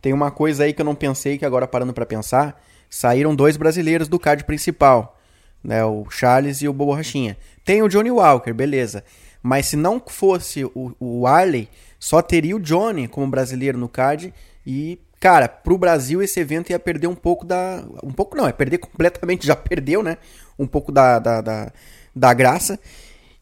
[0.00, 3.56] Tem uma coisa aí que eu não pensei, que agora parando para pensar, saíram dois
[3.56, 5.20] brasileiros do card principal,
[5.62, 5.84] né?
[5.84, 7.36] O Charles e o Borrachinha.
[7.64, 9.04] Tem o Johnny Walker, beleza.
[9.42, 11.68] Mas se não fosse o, o Arley,
[11.98, 14.32] só teria o Johnny como brasileiro no card
[14.66, 17.84] e cara, pro Brasil esse evento ia perder um pouco da.
[18.02, 20.18] Um pouco não, é perder completamente, já perdeu, né?
[20.58, 21.72] Um pouco da, da, da,
[22.14, 22.78] da graça.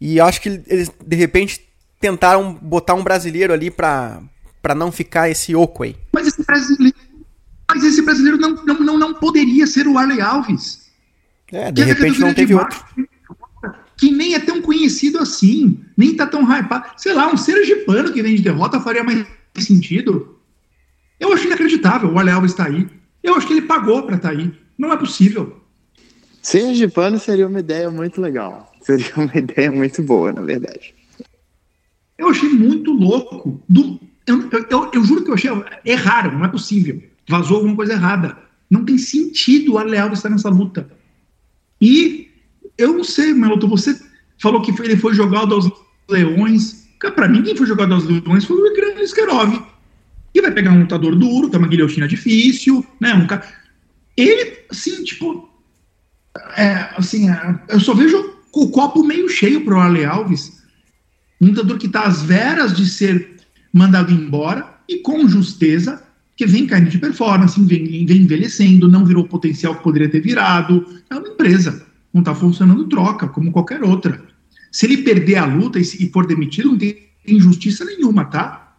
[0.01, 1.67] E acho que eles, de repente,
[2.01, 4.23] tentaram botar um brasileiro ali pra,
[4.61, 5.97] pra não ficar esse oco aí.
[6.13, 6.97] Mas esse brasileiro,
[7.69, 10.87] mas esse brasileiro não, não, não, não poderia ser o Arley Alves.
[11.51, 12.85] É, de repente não teve outro.
[13.97, 16.91] Que nem é tão conhecido assim, nem tá tão hypado.
[16.97, 19.27] Sei lá, um sergipano que vem de derrota faria mais
[19.59, 20.39] sentido.
[21.19, 22.87] Eu acho inacreditável o Arley Alves tá aí.
[23.23, 24.53] Eu acho que ele pagou para estar tá aí.
[24.79, 25.61] Não é possível.
[26.43, 28.73] Sergipano seria uma ideia muito legal.
[28.83, 30.95] Seria uma ideia muito boa, na verdade.
[32.19, 33.61] Eu achei muito louco.
[33.69, 35.51] Do, eu, eu, eu, juro que eu achei.
[35.85, 37.03] É raro, não é possível.
[37.29, 38.39] Vazou alguma coisa errada.
[38.71, 40.89] Não tem sentido o Arleal estar nessa luta.
[41.81, 42.26] E
[42.79, 43.99] eu não sei, Meloto, você
[44.39, 45.70] falou que ele foi jogado aos
[46.09, 46.87] leões.
[47.14, 49.62] Para mim, quem foi jogado aos leões foi o Igran Skerov.
[50.33, 53.14] Que vai pegar um lutador duro, tem uma guilhotina difícil, né?
[53.14, 53.47] Um cara.
[54.16, 55.49] Ele, assim, tipo.
[56.57, 60.62] É, assim, é, eu só vejo o copo meio cheio pro Ale Alves.
[61.41, 63.37] Um lutador que está às veras de ser
[63.72, 66.03] mandado embora e com justeza,
[66.37, 70.20] que vem caindo de performance, vem, vem envelhecendo, não virou o potencial que poderia ter
[70.20, 70.87] virado.
[71.11, 71.87] É uma empresa,
[72.17, 74.23] não está funcionando troca, como qualquer outra.
[74.73, 78.75] Se ele perder a luta e, e for demitido, não tem injustiça nenhuma, tá?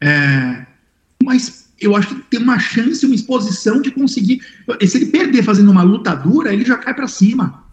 [0.00, 0.66] É,
[1.22, 4.40] mas eu acho que tem uma chance, uma exposição de conseguir.
[4.86, 7.66] Se ele perder fazendo uma luta dura, ele já cai para cima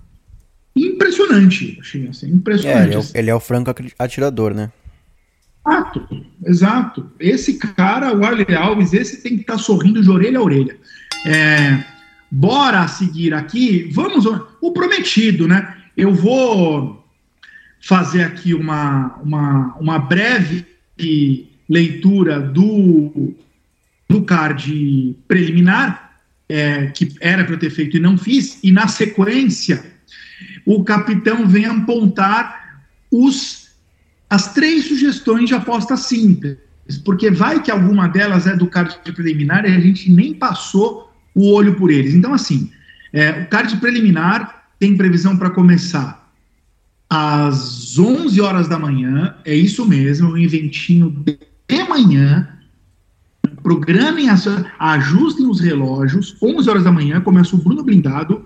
[0.76, 1.78] impressionante.
[1.80, 2.80] Achei assim, impressionante.
[2.80, 4.72] É, ele, é o, ele é o franco atirador, né?
[5.66, 7.12] Exato, exato.
[7.20, 10.78] Esse cara, o Arley Alves, esse tem que estar tá sorrindo de orelha a orelha.
[11.26, 11.84] É,
[12.30, 13.90] bora seguir aqui.
[13.92, 14.26] Vamos.
[14.62, 15.76] O prometido, né?
[15.96, 17.06] Eu vou
[17.82, 20.66] fazer aqui uma, uma, uma breve
[21.70, 23.34] leitura do,
[24.10, 26.20] do card preliminar,
[26.50, 29.84] é, que era para eu ter feito e não fiz, e na sequência
[30.66, 33.70] o capitão vem apontar os,
[34.30, 36.58] as três sugestões de aposta simples,
[37.04, 41.05] porque vai que alguma delas é do card preliminar e a gente nem passou
[41.36, 42.16] o olho por eles.
[42.16, 42.72] Então, assim,
[43.12, 46.26] é, o card preliminar tem previsão para começar
[47.10, 51.10] às 11 horas da manhã, é isso mesmo, um eventinho
[51.68, 52.48] de manhã,
[53.62, 54.28] programem,
[54.80, 58.46] ajustem os relógios, 11 horas da manhã, começa o Bruno Blindado,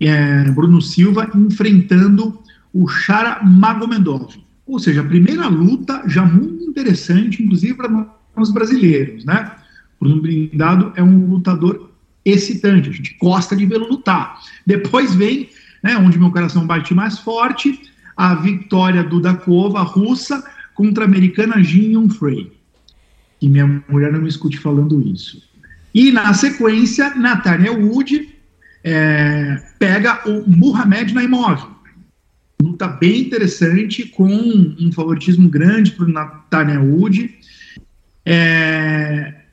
[0.00, 2.38] é, Bruno Silva enfrentando
[2.72, 4.34] o Chara Magomedov.
[4.66, 7.88] Ou seja, a primeira luta já muito interessante, inclusive para
[8.36, 9.52] nós brasileiros, né?
[10.00, 11.93] Bruno Blindado é um lutador
[12.24, 14.40] excitante, a gente gosta de vê-lo lutar.
[14.66, 15.50] Depois vem,
[15.82, 17.80] né, onde meu coração bate mais forte,
[18.16, 20.42] a vitória do Dakova, russa,
[20.74, 22.52] contra a americana Jin Frey.
[23.40, 25.42] E minha mulher não me escute falando isso.
[25.94, 28.34] E na sequência, Nathaniel Wood
[28.82, 31.74] é, pega o Muhammad Naimov.
[32.60, 37.38] Luta bem interessante, com um favoritismo grande para o Nathaniel Wood.
[38.24, 39.43] É,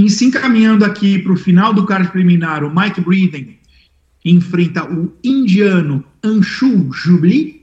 [0.00, 3.58] em se encaminhando aqui para o final do card preliminar, o Mike Breeden
[4.24, 7.62] enfrenta o indiano Anshu Jubli.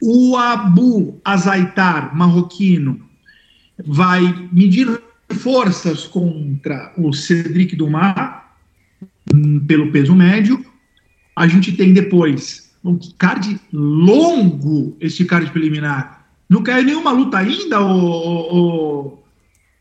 [0.00, 3.00] O Abu Azaitar, marroquino,
[3.84, 8.14] vai medir forças contra o Cedric Dumas,
[9.32, 10.64] hum, pelo peso médio.
[11.34, 16.26] A gente tem depois um card longo, esse card preliminar.
[16.48, 19.18] Não caiu nenhuma luta ainda, o,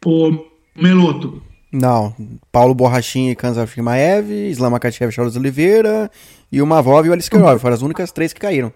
[0.03, 0.45] o, o
[0.75, 1.41] Meloto?
[1.71, 2.15] Não.
[2.51, 6.09] Paulo Borrachinha e Kansas Fimaev, Islam Makachev, Charles Oliveira
[6.51, 7.59] e o Mavov e o Aliskerov.
[7.59, 8.73] Foram as únicas três que caíram.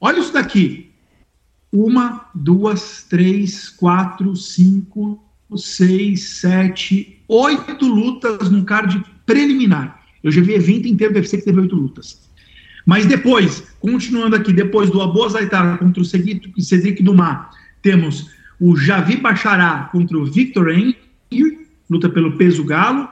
[0.00, 0.92] Olha isso daqui.
[1.72, 5.22] Uma, duas, três, quatro, cinco,
[5.56, 10.00] seis, sete, oito lutas no card preliminar.
[10.22, 12.26] Eu já vi evento inteiro do UFC que teve oito lutas.
[12.86, 17.46] Mas depois, continuando aqui, depois do Abu Azaitara contra o Cedric Dumas,
[17.82, 18.30] temos
[18.60, 20.96] o Javi Bachará contra o Victor Henry,
[21.88, 23.08] luta pelo peso galo.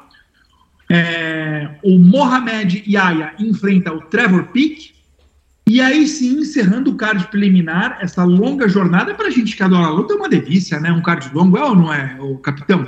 [0.90, 4.92] É, o Mohamed Yaya enfrenta o Trevor Peak.
[5.66, 9.86] E aí sim, encerrando o card preliminar, essa longa jornada, para a gente que adora
[9.86, 10.92] a luta, é uma delícia, né?
[10.92, 12.86] Um card longo, é ou não é, o capitão?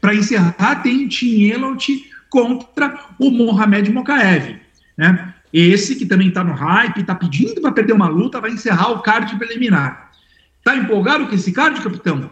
[0.00, 4.60] Para encerrar, tem Tim Elliott contra o Mohamed Mokaev,
[4.96, 5.34] né?
[5.52, 9.00] Esse que também está no hype, está pedindo para perder uma luta, vai encerrar o
[9.00, 10.10] card preliminar.
[10.64, 12.30] Tá empolgado com esse card, capitão?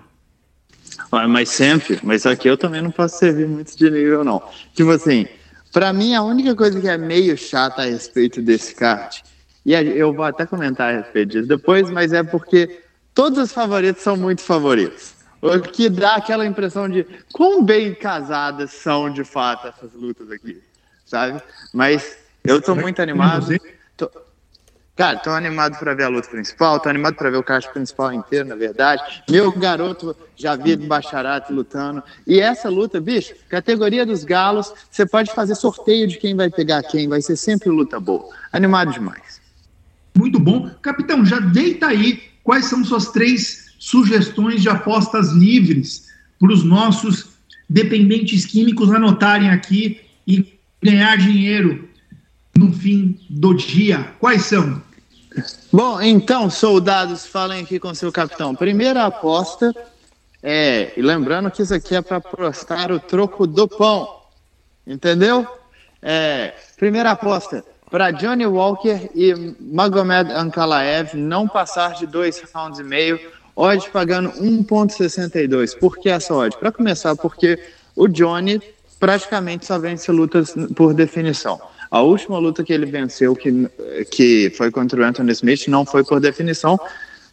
[1.28, 4.42] Mas sempre, mas aqui eu também não posso servir muito de nível, não.
[4.74, 5.26] Tipo assim,
[5.70, 9.20] para mim a única coisa que é meio chata a respeito desse kart,
[9.64, 12.80] e eu vou até comentar a respeito disso depois, mas é porque
[13.14, 15.14] todos os favoritos são muito favoritos.
[15.42, 20.62] O que dá aquela impressão de quão bem casadas são de fato essas lutas aqui,
[21.04, 21.42] sabe?
[21.74, 23.48] Mas eu tô muito animado.
[23.96, 24.10] Tô,
[24.94, 28.12] Cara, tô animado para ver a luta principal, tô animado para ver o card principal
[28.12, 29.24] inteiro, na verdade.
[29.30, 32.02] Meu garoto já vi Bacharate lutando.
[32.26, 36.82] E essa luta, bicho, categoria dos galos, você pode fazer sorteio de quem vai pegar
[36.82, 38.28] quem, vai ser sempre luta boa.
[38.52, 39.40] Animado demais.
[40.14, 40.68] Muito bom.
[40.82, 47.30] Capitão, já deita aí quais são suas três sugestões de apostas livres para os nossos
[47.66, 51.88] dependentes químicos anotarem aqui e ganhar dinheiro
[52.56, 54.12] no fim do dia?
[54.18, 54.82] Quais são?
[55.72, 58.54] Bom, então, soldados, falem aqui com seu capitão.
[58.54, 59.74] Primeira aposta
[60.42, 64.22] é, e lembrando que isso aqui é para prostar o troco do pão,
[64.86, 65.46] entendeu?
[66.02, 72.82] É, primeira aposta para Johnny Walker e Magomed Ankalaev não passar de dois rounds e
[72.82, 73.20] meio,
[73.54, 75.78] odd pagando 1.62.
[75.78, 76.56] Por que essa odd?
[76.56, 77.62] Para começar, porque
[77.94, 78.60] o Johnny
[78.98, 81.60] praticamente só vence lutas por definição.
[81.92, 83.68] A última luta que ele venceu, que,
[84.10, 86.80] que foi contra o Anthony Smith, não foi por definição,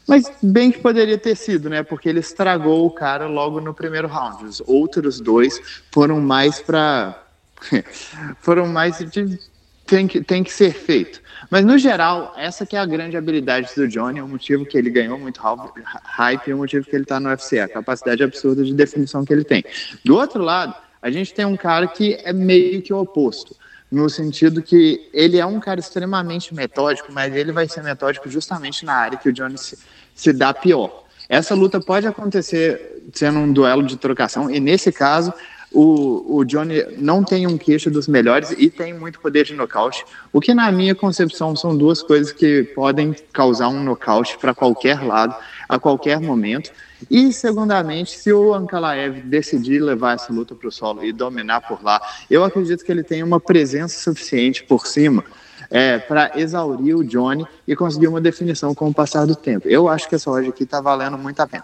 [0.05, 1.81] mas bem que poderia ter sido, né?
[1.81, 4.43] Porque ele estragou o cara logo no primeiro round.
[4.43, 5.61] Os outros dois
[5.93, 7.23] foram mais para.
[8.41, 9.39] foram mais de.
[9.85, 11.21] Tem que, tem que ser feito.
[11.49, 14.77] Mas, no geral, essa que é a grande habilidade do Johnny, é o motivo que
[14.77, 18.61] ele ganhou muito hype e o motivo que ele está no UFC, a capacidade absurda
[18.61, 19.63] de definição que ele tem.
[20.03, 23.55] Do outro lado, a gente tem um cara que é meio que o oposto
[23.91, 28.85] no sentido que ele é um cara extremamente metódico, mas ele vai ser metódico justamente
[28.85, 29.77] na área que o Johnny se,
[30.13, 31.05] se dá pior.
[31.27, 35.33] Essa luta pode acontecer sendo um duelo de trocação, e nesse caso,
[35.71, 40.03] o, o Johnny não tem um queixo dos melhores e tem muito poder de nocaute,
[40.33, 45.03] o que, na minha concepção, são duas coisas que podem causar um nocaute para qualquer
[45.03, 45.35] lado,
[45.67, 46.71] a qualquer momento.
[47.09, 51.83] E, segundamente, se o Ankalaev decidir levar essa luta para o solo e dominar por
[51.83, 55.23] lá, eu acredito que ele tem uma presença suficiente por cima
[55.69, 59.67] é, para exaurir o Johnny e conseguir uma definição com o passar do tempo.
[59.67, 61.63] Eu acho que essa hoje aqui está valendo muito a pena.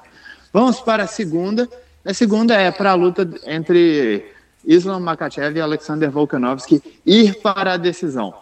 [0.54, 1.68] Vamos para a segunda.
[2.04, 4.26] A segunda é para a luta entre
[4.64, 8.34] Islam Makachev e Alexander Volkanovski ir para a decisão.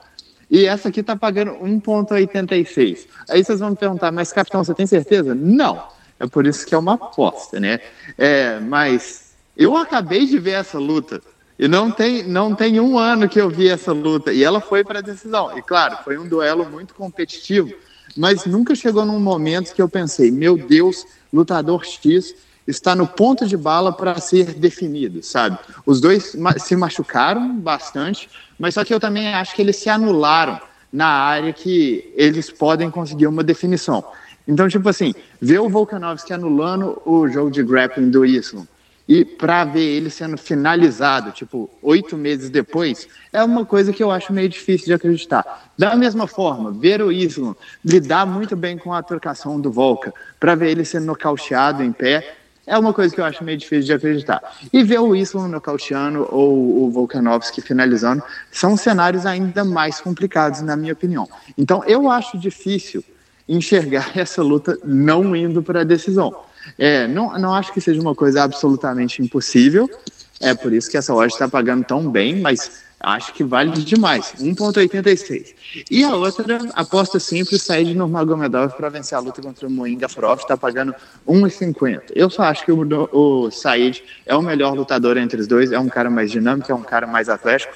[0.50, 3.08] E essa aqui está pagando 1,86.
[3.30, 5.34] Aí vocês vão me perguntar, mas capitão, você tem certeza?
[5.34, 5.82] Não.
[6.24, 7.82] É por isso que é uma aposta, né?
[8.18, 11.22] É, mas eu acabei de ver essa luta.
[11.60, 14.32] E não tem, não tem um ano que eu vi essa luta.
[14.32, 15.58] E ela foi para a decisão.
[15.58, 17.74] E claro, foi um duelo muito competitivo.
[18.16, 22.34] Mas nunca chegou num momento que eu pensei, meu Deus, lutador X
[22.66, 25.60] está no ponto de bala para ser definido, sabe?
[25.86, 30.58] Os dois se machucaram bastante, mas só que eu também acho que eles se anularam
[30.92, 34.06] na área que eles podem conseguir uma definição.
[34.48, 38.68] Então, tipo assim, ver o Volkanovski anulando o jogo de grappling do Islam
[39.08, 44.10] e para ver ele sendo finalizado, tipo, oito meses depois, é uma coisa que eu
[44.10, 45.72] acho meio difícil de acreditar.
[45.78, 50.56] Da mesma forma, ver o Islam lidar muito bem com a trocação do Volka, para
[50.56, 53.94] ver ele sendo nocauteado em pé, é uma coisa que eu acho meio difícil de
[53.94, 54.42] acreditar.
[54.72, 60.78] E ver o Islam nocauteando ou o Volkanovski finalizando são cenários ainda mais complicados, na
[60.78, 61.28] minha opinião.
[61.58, 63.04] Então, eu acho difícil
[63.48, 66.36] enxergar essa luta não indo para a decisão.
[66.78, 69.90] É, não, não acho que seja uma coisa absolutamente impossível.
[70.40, 74.34] É por isso que essa loja está pagando tão bem, mas acho que vale demais.
[74.40, 75.54] 1,86.
[75.92, 80.08] E a outra, aposta simples, sair de Nurmagomedov para vencer a luta contra o Moinga
[80.08, 80.96] Prof, está pagando
[81.28, 82.12] 1,50.
[82.16, 85.80] Eu só acho que o, o Said é o melhor lutador entre os dois, é
[85.80, 87.74] um cara mais dinâmico, é um cara mais atlético,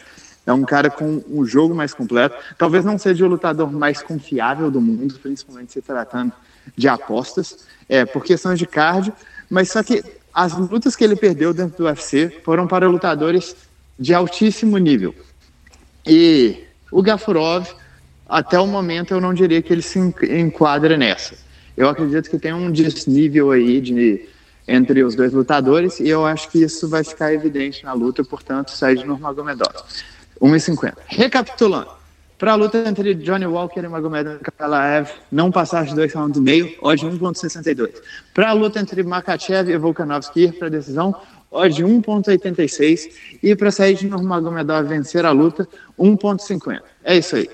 [0.48, 2.36] é um cara com um jogo mais completo.
[2.58, 6.32] Talvez não seja o lutador mais confiável do mundo, principalmente se tratando
[6.76, 9.14] de apostas, é, por questões de cardio,
[9.50, 10.02] mas só que
[10.34, 13.56] as lutas que ele perdeu dentro do UFC foram para lutadores
[14.00, 15.14] de altíssimo nível.
[16.06, 17.68] E o Gafurov,
[18.28, 21.36] até o momento, eu não diria que ele se enquadra nessa.
[21.76, 24.28] Eu acredito que tem um desnível aí de,
[24.66, 28.72] entre os dois lutadores e eu acho que isso vai ficar evidente na luta, portanto,
[28.72, 29.74] sai de Nurmagomedov.
[30.42, 30.94] 1,50.
[31.08, 31.98] Recapitulando,
[32.38, 36.42] para a luta entre Johnny Walker e Magomed Kalaev, não passar de 2 rounds e
[36.42, 37.90] meio, odd 1.62.
[38.34, 41.16] Para a luta entre Makachev e Volkanovski para decisão,
[41.50, 43.10] odd 1.86.
[43.42, 45.68] E para sair de Nurmagomedov vencer a luta,
[46.00, 46.80] 1.50.
[47.04, 47.50] É isso aí.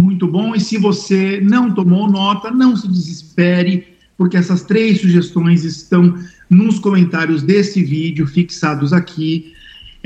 [0.00, 0.54] Muito bom.
[0.54, 3.86] E se você não tomou nota, não se desespere,
[4.16, 6.18] porque essas três sugestões estão
[6.48, 9.52] nos comentários desse vídeo, fixados aqui.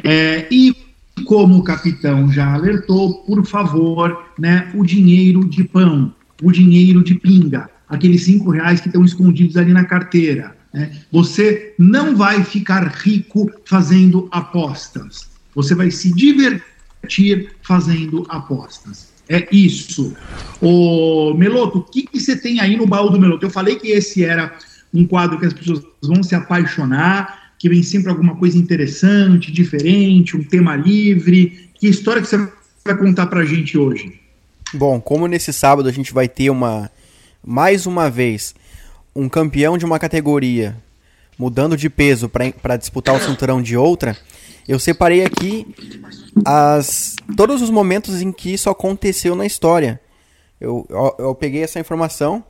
[0.03, 0.86] É, e
[1.25, 7.14] como o capitão já alertou, por favor, né, o dinheiro de pão, o dinheiro de
[7.14, 10.57] pinga, aqueles cinco reais que estão escondidos ali na carteira.
[10.73, 10.93] Né?
[11.11, 15.31] Você não vai ficar rico fazendo apostas.
[15.55, 19.14] Você vai se divertir fazendo apostas.
[19.29, 20.14] É isso.
[20.61, 23.47] O Meloto, o que, que você tem aí no baú do Meloto?
[23.47, 24.57] Eu falei que esse era
[24.93, 30.37] um quadro que as pessoas vão se apaixonar que vem sempre alguma coisa interessante, diferente,
[30.37, 31.71] um tema livre.
[31.75, 32.37] Que história que você
[32.85, 34.21] vai contar para a gente hoje?
[34.75, 36.91] Bom, como nesse sábado a gente vai ter uma
[37.45, 38.55] mais uma vez
[39.15, 40.77] um campeão de uma categoria
[41.39, 44.17] mudando de peso para disputar o cinturão de outra,
[44.67, 45.67] eu separei aqui
[46.45, 50.01] as todos os momentos em que isso aconteceu na história.
[50.61, 52.43] Eu, eu, eu peguei essa informação.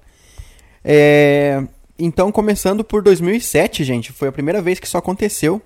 [0.85, 1.63] É,
[1.99, 5.63] então, começando por 2007, gente, foi a primeira vez que isso aconteceu.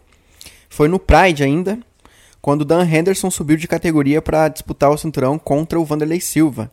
[0.69, 1.79] Foi no Pride ainda,
[2.41, 6.71] quando Dan Henderson subiu de categoria para disputar o cinturão contra o Vanderlei Silva.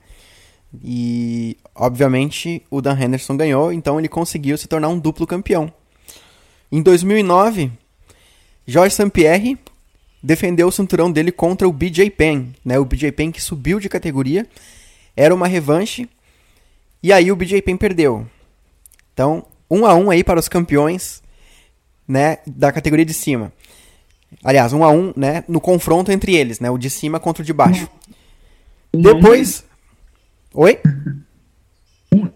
[0.83, 5.71] E, obviamente, o Dan Henderson ganhou, então ele conseguiu se tornar um duplo campeão.
[6.71, 7.71] Em 2009,
[8.65, 9.09] George St.
[9.09, 9.57] Pierre
[10.21, 12.77] defendeu o cinturão dele contra o BJ Penn, né?
[12.77, 14.45] O BJ Penn que subiu de categoria,
[15.15, 16.07] era uma revanche,
[17.01, 18.27] e aí o BJ Penn perdeu.
[19.17, 21.23] Então, um a um aí para os campeões,
[22.07, 23.51] né, da categoria de cima.
[24.43, 27.45] Aliás, um a um, né, no confronto entre eles, né, o de cima contra o
[27.45, 27.89] de baixo.
[28.93, 29.65] Depois,
[30.53, 30.79] oi.
[32.13, 32.29] Um,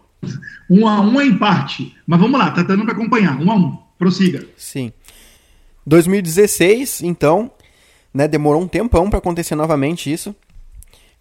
[0.72, 3.40] um a um é empate, mas vamos lá, tá dando para acompanhar.
[3.40, 4.44] Um a um, prossiga.
[4.58, 4.92] Sim.
[5.86, 7.52] 2016, então,
[8.12, 10.36] né, demorou um tempão para acontecer novamente isso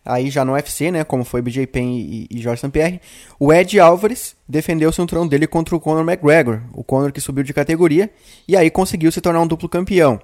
[0.05, 2.70] aí já no UFC, né, como foi BJ Penn e, e Jorge St.
[2.70, 3.01] Pierre,
[3.38, 7.44] o Ed Álvares defendeu o cinturão dele contra o Conor McGregor, o Conor que subiu
[7.44, 8.11] de categoria,
[8.46, 10.20] e aí conseguiu se tornar um duplo campeão.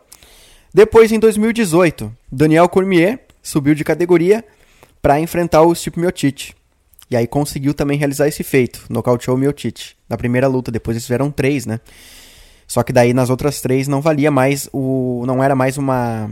[0.72, 4.44] Depois, em 2018, Daniel Cormier subiu de categoria
[5.00, 6.52] para enfrentar o Stipe Miocic.
[7.08, 9.92] E aí conseguiu também realizar esse feito, nocauteou o Miocic.
[10.08, 11.80] Na primeira luta, depois eles tiveram três, né?
[12.66, 15.22] Só que daí nas outras três não valia mais o.
[15.24, 16.28] não era mais uma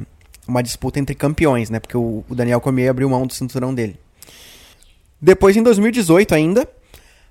[0.47, 1.81] uma disputa entre campeões, né?
[1.81, 3.99] Porque o, Daniel Cormier abriu mão do cinturão dele.
[5.21, 6.69] Depois, em 2018 ainda,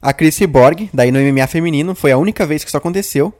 [0.02, 3.34] a Chris Borg, daí no MMA feminino, foi a única vez que isso aconteceu.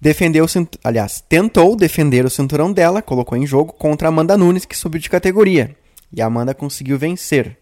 [0.00, 0.48] Defendeu o
[0.84, 5.00] aliás, tentou defender o cinturão dela, colocou em jogo contra a Amanda Nunes, que subiu
[5.00, 5.74] de categoria.
[6.12, 7.56] E a Amanda conseguiu vencer.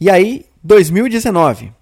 [0.00, 1.72] E aí, 2019.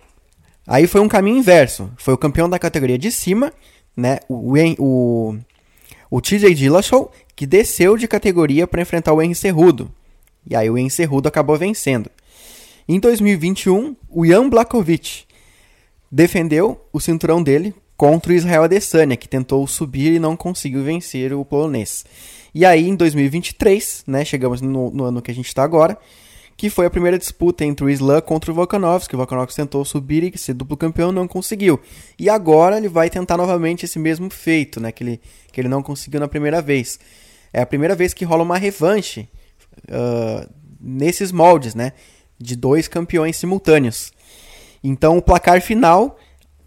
[0.66, 1.90] Aí foi um caminho inverso.
[1.96, 3.52] Foi o campeão da categoria de cima,
[3.96, 4.18] né?
[4.28, 5.38] O, o,
[6.10, 7.10] o TJ Dillashaw
[7.40, 9.90] que desceu de categoria para enfrentar o Henry Cerrudo.
[10.46, 12.10] E aí o Henry Cerrudo acabou vencendo.
[12.86, 15.22] Em 2021, o Jan Blakovic
[16.12, 21.32] defendeu o cinturão dele contra o Israel Adesanya, que tentou subir e não conseguiu vencer
[21.32, 22.04] o polonês.
[22.54, 25.96] E aí, em 2023, né, chegamos no, no ano que a gente está agora,
[26.58, 29.14] que foi a primeira disputa entre o Islam contra o Volkanovski.
[29.14, 31.80] O Volkanovski tentou subir e ser duplo campeão, não conseguiu.
[32.18, 35.20] E agora ele vai tentar novamente esse mesmo feito, né, que ele,
[35.50, 36.98] que ele não conseguiu na primeira vez.
[37.52, 39.28] É a primeira vez que rola uma revanche
[39.88, 40.48] uh,
[40.80, 41.92] nesses moldes, né?
[42.38, 44.12] De dois campeões simultâneos.
[44.82, 46.18] Então o placar final,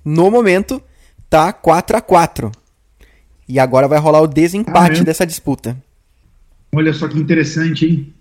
[0.04, 0.82] no momento,
[1.30, 2.52] tá 4 a 4
[3.48, 5.76] E agora vai rolar o desempate ah, dessa disputa.
[6.76, 8.14] Olha só que interessante, hein?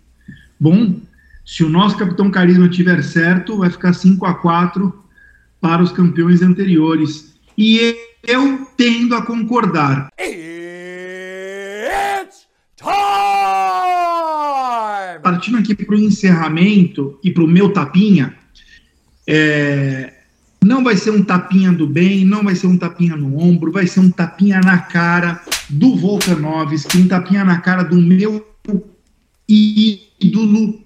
[0.59, 0.97] Bom,
[1.45, 5.03] se o nosso Capitão Carisma tiver certo, vai ficar 5 a 4
[5.61, 7.35] para os campeões anteriores.
[7.59, 10.09] E eu tendo a concordar.
[15.22, 18.35] Partindo aqui para o encerramento e para o meu tapinha,
[19.26, 20.12] é,
[20.64, 23.87] não vai ser um tapinha do bem, não vai ser um tapinha no ombro, vai
[23.87, 28.47] ser um tapinha na cara do Volkanovski, um tapinha na cara do meu
[29.49, 30.80] ídolo.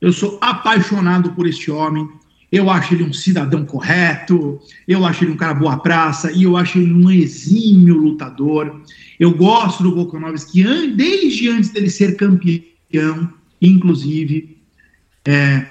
[0.00, 2.08] Eu sou apaixonado por este homem.
[2.52, 6.56] Eu acho ele um cidadão correto, eu acho ele um cara boa praça e eu
[6.56, 8.80] acho ele um exímio lutador.
[9.18, 14.56] Eu gosto do Volkanovski desde antes dele ser campeão, inclusive,
[15.24, 15.66] é,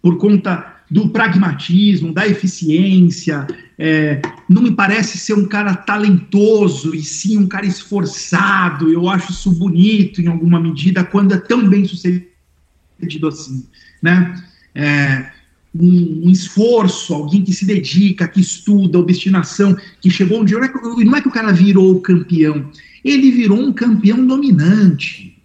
[0.00, 3.46] por conta do pragmatismo, da eficiência.
[3.78, 8.90] É, não me parece ser um cara talentoso e sim um cara esforçado.
[8.90, 12.26] Eu acho isso bonito em alguma medida quando é tão bem sucedido
[13.28, 13.66] assim,
[14.02, 14.42] né?
[14.74, 15.37] É,
[15.78, 20.54] um, um, esforço, alguém que se dedica, que estuda, obstinação, que chegou onde.
[20.54, 22.70] Não é, não é que o cara virou campeão,
[23.04, 25.36] ele virou um campeão dominante.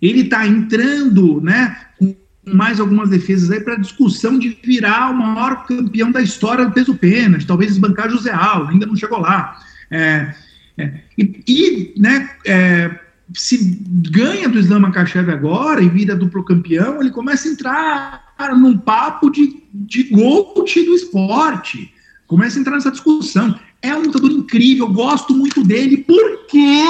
[0.00, 2.14] Ele está entrando né, com
[2.46, 6.94] mais algumas defesas aí para discussão de virar o maior campeão da história do peso
[6.94, 9.58] pênalti, talvez esbancar José Aldo, ainda não chegou lá.
[9.90, 10.34] É,
[10.76, 12.98] é, e, e né, é,
[13.32, 13.78] se
[14.10, 18.23] ganha do Islam Makhachev agora e vira duplo campeão, ele começa a entrar
[18.56, 21.92] num papo de, de GOAT do esporte.
[22.26, 23.58] Começa a entrar nessa discussão.
[23.80, 25.98] É um lutador incrível, gosto muito dele.
[25.98, 26.82] Por quê?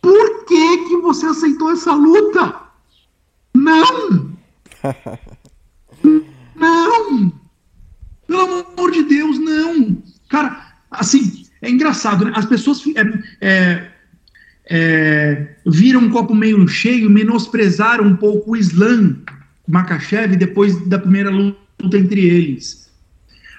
[0.00, 2.60] Por que, que você aceitou essa luta?
[3.54, 4.30] Não!
[6.54, 7.32] não!
[8.26, 10.02] Pelo amor de Deus, não!
[10.28, 12.32] Cara, assim, é engraçado, né?
[12.34, 13.02] As pessoas é,
[13.40, 13.90] é,
[14.70, 19.16] é, viram um copo meio cheio, menosprezaram um pouco o Islã
[19.70, 22.90] Makachev depois da primeira luta entre eles.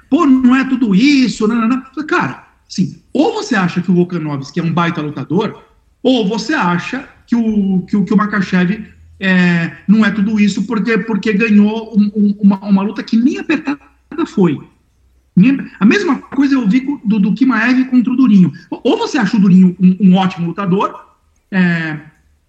[0.09, 2.05] Pô, não é tudo isso, não, não, não.
[2.05, 5.63] Cara, assim, ou você acha que o Volkanovski é um baita lutador,
[6.03, 8.85] ou você acha que o, que que o Makachev
[9.19, 13.37] é, não é tudo isso porque, porque ganhou um, um, uma, uma luta que nem
[13.37, 13.79] apertada
[14.25, 14.59] foi.
[15.79, 18.51] A mesma coisa eu vi do, do Kimaev contra o Durinho.
[18.69, 20.93] Ou você acha o Durinho um, um ótimo lutador,
[21.49, 21.99] é,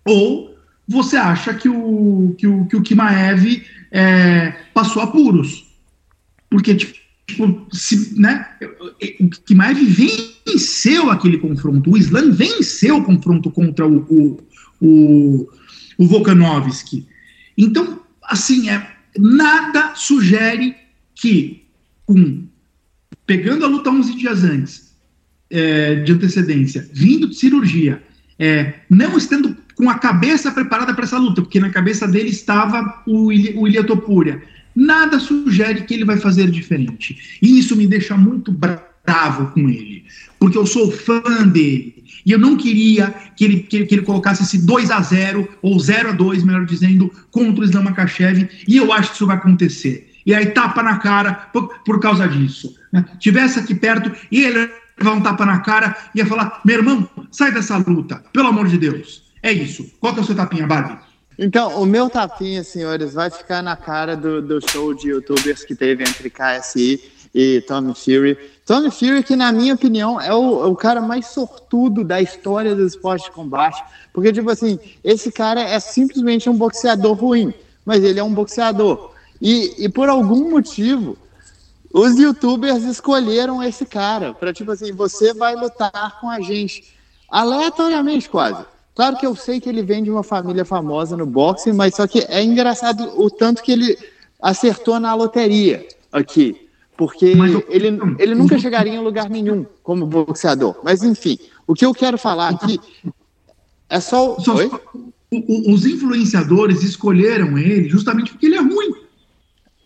[0.05, 0.52] ou
[0.87, 5.67] você acha que o, que o, que o Kimaev é, passou apuros.
[6.51, 8.47] Porque, tipo, se, né,
[9.21, 14.41] o Kimaev venceu aquele confronto, o Islam venceu o confronto contra o, o,
[14.81, 15.49] o,
[15.99, 17.07] o Volkanovski.
[17.57, 18.87] Então, assim, é,
[19.19, 20.77] nada sugere
[21.15, 21.65] que,
[22.05, 22.45] com,
[23.25, 24.93] pegando a luta 11 dias antes,
[25.51, 28.03] é, de antecedência, vindo de cirurgia,
[28.39, 33.03] é, não estando com a cabeça preparada para essa luta, porque na cabeça dele estava
[33.05, 34.41] o, o Ilha Topuria.
[34.77, 37.39] Nada sugere que ele vai fazer diferente.
[37.43, 40.05] E isso me deixa muito bravo com ele,
[40.39, 42.05] porque eu sou fã dele.
[42.25, 45.77] E eu não queria que ele, que, que ele colocasse esse 2 a 0 ou
[45.81, 49.35] 0 a 2 melhor dizendo, contra o Islam Makachev, e eu acho que isso vai
[49.35, 50.13] acontecer.
[50.25, 52.73] E aí tapa na cara por, por causa disso.
[52.93, 53.05] Né?
[53.19, 57.11] Tivesse aqui perto, e ele levar um tapa na cara e ia falar: meu irmão,
[57.33, 59.22] sai dessa luta, pelo amor de Deus.
[59.43, 59.91] É isso.
[60.01, 60.99] Qual que é o seu tapinha, Barbie?
[61.39, 65.75] Então, o meu tapinha, senhores, vai ficar na cara do, do show de youtubers que
[65.75, 67.01] teve entre KSI
[67.35, 68.39] e Tommy Fury.
[68.67, 72.87] Tommy Fury, que na minha opinião é o, o, cara mais sortudo da história do
[72.87, 73.83] esporte de combate,
[74.13, 77.53] porque, tipo assim, esse cara é simplesmente um boxeador ruim,
[77.85, 79.13] mas ele é um boxeador.
[79.41, 81.17] E, e por algum motivo,
[81.93, 86.85] os youtubers escolheram esse cara, para tipo assim, você vai lutar com a gente,
[87.29, 88.65] aleatoriamente quase.
[88.95, 92.07] Claro que eu sei que ele vem de uma família famosa no boxe, mas só
[92.07, 93.97] que é engraçado o tanto que ele
[94.41, 96.69] acertou na loteria aqui.
[96.97, 97.35] Porque
[97.69, 100.77] ele, ele nunca chegaria em lugar nenhum como boxeador.
[100.85, 102.79] Mas enfim, o que eu quero falar aqui
[103.89, 104.39] é só.
[104.39, 104.53] só
[105.33, 108.95] os influenciadores escolheram ele justamente porque ele é ruim.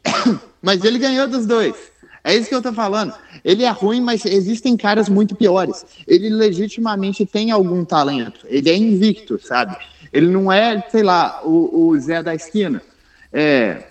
[0.61, 1.77] Mas ele ganhou dos dois.
[2.27, 3.15] É isso que eu tô falando.
[3.45, 5.87] Ele é ruim, mas existem caras muito piores.
[6.09, 8.45] Ele legitimamente tem algum talento.
[8.49, 9.77] Ele é invicto, sabe?
[10.13, 12.83] Ele não é, sei lá, o, o Zé da esquina.
[13.33, 13.85] É,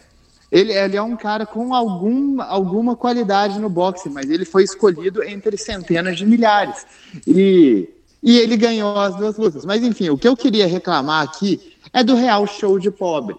[0.51, 5.23] ele, ele, é um cara com algum, alguma qualidade no boxe, mas ele foi escolhido
[5.23, 6.85] entre centenas de milhares.
[7.25, 7.87] E,
[8.21, 9.63] e ele ganhou as duas lutas.
[9.63, 13.37] Mas enfim, o que eu queria reclamar aqui é do real show de pobre,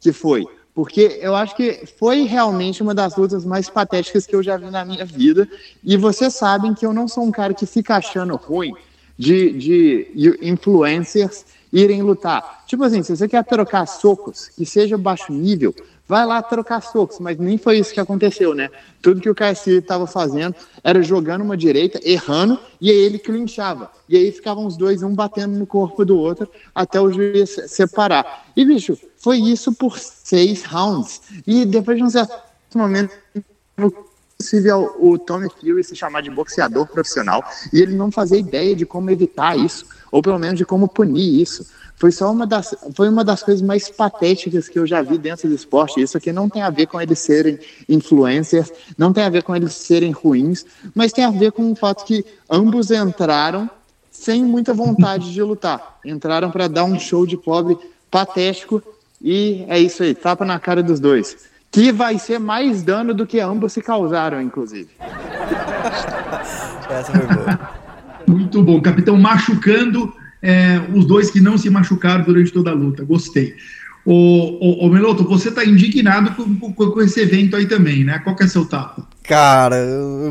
[0.00, 0.46] que foi
[0.78, 4.70] porque eu acho que foi realmente uma das lutas mais patéticas que eu já vi
[4.70, 5.48] na minha vida.
[5.82, 8.72] E vocês sabem que eu não sou um cara que fica achando ruim
[9.18, 12.62] de, de influencers irem lutar.
[12.64, 15.74] Tipo assim, se você quer trocar socos, que seja baixo nível,
[16.08, 18.70] vai lá trocar socos, mas nem foi isso que aconteceu, né?
[19.02, 23.92] Tudo que o KSI estava fazendo era jogando uma direita, errando, e aí ele clinchava.
[24.08, 28.46] E aí ficavam os dois, um batendo no corpo do outro, até o juiz separar.
[28.56, 31.20] E, bicho, foi isso por seis rounds.
[31.46, 32.32] E depois de um certo
[32.74, 33.14] momento,
[34.38, 38.86] possível o Tommy Fury se chamar de boxeador profissional e ele não fazer ideia de
[38.86, 41.66] como evitar isso, ou pelo menos de como punir isso.
[41.98, 45.48] Foi só uma das, foi uma das coisas mais patéticas que eu já vi dentro
[45.48, 46.00] do esporte.
[46.00, 47.58] Isso aqui não tem a ver com eles serem
[47.88, 50.64] influencers, não tem a ver com eles serem ruins,
[50.94, 53.68] mas tem a ver com o fato que ambos entraram
[54.12, 55.98] sem muita vontade de lutar.
[56.04, 57.76] Entraram para dar um show de pobre
[58.08, 58.80] patético
[59.20, 61.36] e é isso aí, tapa na cara dos dois.
[61.70, 64.88] Que vai ser mais dano do que ambos se causaram, inclusive.
[66.88, 67.78] Essa foi boa.
[68.26, 70.12] Muito bom, capitão machucando
[70.42, 73.04] é, os dois que não se machucaram durante toda a luta.
[73.04, 73.54] Gostei.
[74.10, 78.18] Ô, ô Meloto, você está indignado com, com, com, esse evento aí também, né?
[78.20, 79.06] Qual que é seu tapa?
[79.22, 79.76] Cara,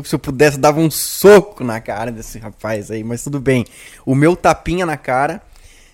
[0.02, 3.64] se eu pudesse, dava um soco na cara desse rapaz aí, mas tudo bem.
[4.04, 5.40] O meu tapinha na cara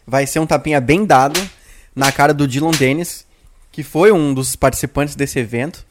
[0.07, 1.39] vai ser um tapinha bem dado
[1.95, 3.27] na cara do Dylan Dennis,
[3.71, 5.85] que foi um dos participantes desse evento.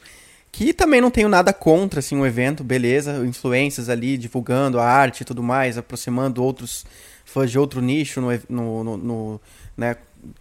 [0.52, 3.24] Que também não tenho nada contra assim, o evento, beleza.
[3.26, 6.86] Influências ali divulgando a arte e tudo mais, aproximando outros
[7.34, 9.42] fãs de outro nicho no, no, no, no
[9.76, 9.96] né,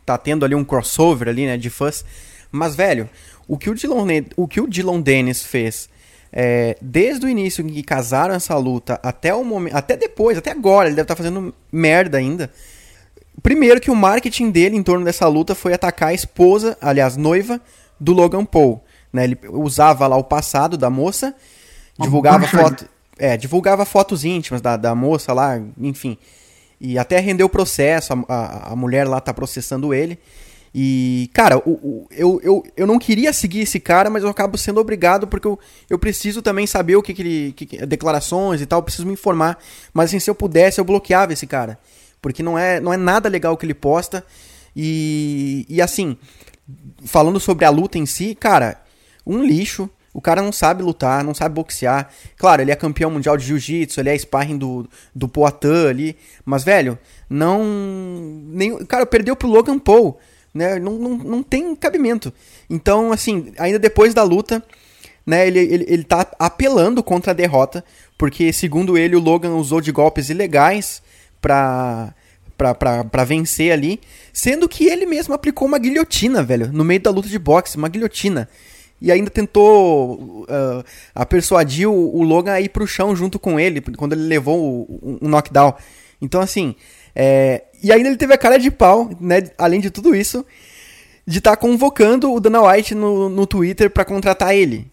[0.05, 2.05] tá tendo ali um crossover ali, né, de fãs.
[2.51, 3.09] Mas, velho,
[3.49, 4.07] o que o Dylan,
[4.37, 5.89] o que o Dylan Dennis fez
[6.33, 10.89] é, desde o início que casaram essa luta até o momento, até depois, até agora,
[10.89, 12.51] ele deve estar tá fazendo merda ainda.
[13.43, 17.61] Primeiro que o marketing dele em torno dessa luta foi atacar a esposa, aliás, noiva
[18.01, 18.83] do Logan Paul.
[19.13, 19.25] Né?
[19.25, 21.35] Ele usava lá o passado da moça,
[21.99, 22.87] divulgava foto,
[23.19, 26.17] é, divulgava fotos íntimas da, da moça lá, enfim.
[26.85, 30.19] E até rendeu o processo, a, a, a, mulher lá tá processando ele.
[30.75, 34.59] E, cara, o, o, eu, eu, eu não queria seguir esse cara, mas eu acabo
[34.59, 35.57] sendo obrigado porque eu,
[35.89, 37.53] eu preciso também saber o que, que ele.
[37.53, 39.61] Que, declarações e tal, preciso me informar.
[39.95, 41.79] Mas assim, se eu pudesse, eu bloqueava esse cara.
[42.21, 44.27] Porque não é, não é nada legal o que ele posta.
[44.75, 46.17] E, e assim,
[47.05, 48.83] falando sobre a luta em si, cara,
[49.25, 49.89] um lixo.
[50.15, 52.11] O cara não sabe lutar, não sabe boxear.
[52.37, 56.17] Claro, ele é campeão mundial de jiu-jitsu, ele é sparring do, do Poitin ali.
[56.45, 56.99] Mas, velho,
[57.31, 57.65] não.
[57.65, 60.19] Nem, cara, perdeu pro Logan Paul.
[60.53, 60.79] Né?
[60.79, 62.33] Não, não, não tem cabimento.
[62.69, 64.63] Então, assim, ainda depois da luta,
[65.25, 67.83] né, ele, ele, ele tá apelando contra a derrota.
[68.19, 71.03] Porque, segundo ele, o Logan usou de golpes ilegais
[71.41, 72.15] pra.
[73.11, 73.99] Pra vencer ali,
[74.33, 77.89] sendo que ele mesmo aplicou uma guilhotina, velho, no meio da luta de boxe, uma
[77.89, 78.49] guilhotina
[79.03, 83.59] e ainda tentou uh, a persuadir o, o, Logan a ir pro chão junto com
[83.59, 85.75] ele, quando ele levou o, knockdown.
[86.21, 86.77] Então, assim,
[87.13, 87.65] é...
[87.83, 90.47] e ainda ele teve a cara de pau, né, além de tudo isso,
[91.27, 94.89] de estar tá convocando o Dana White no, no Twitter para contratar ele.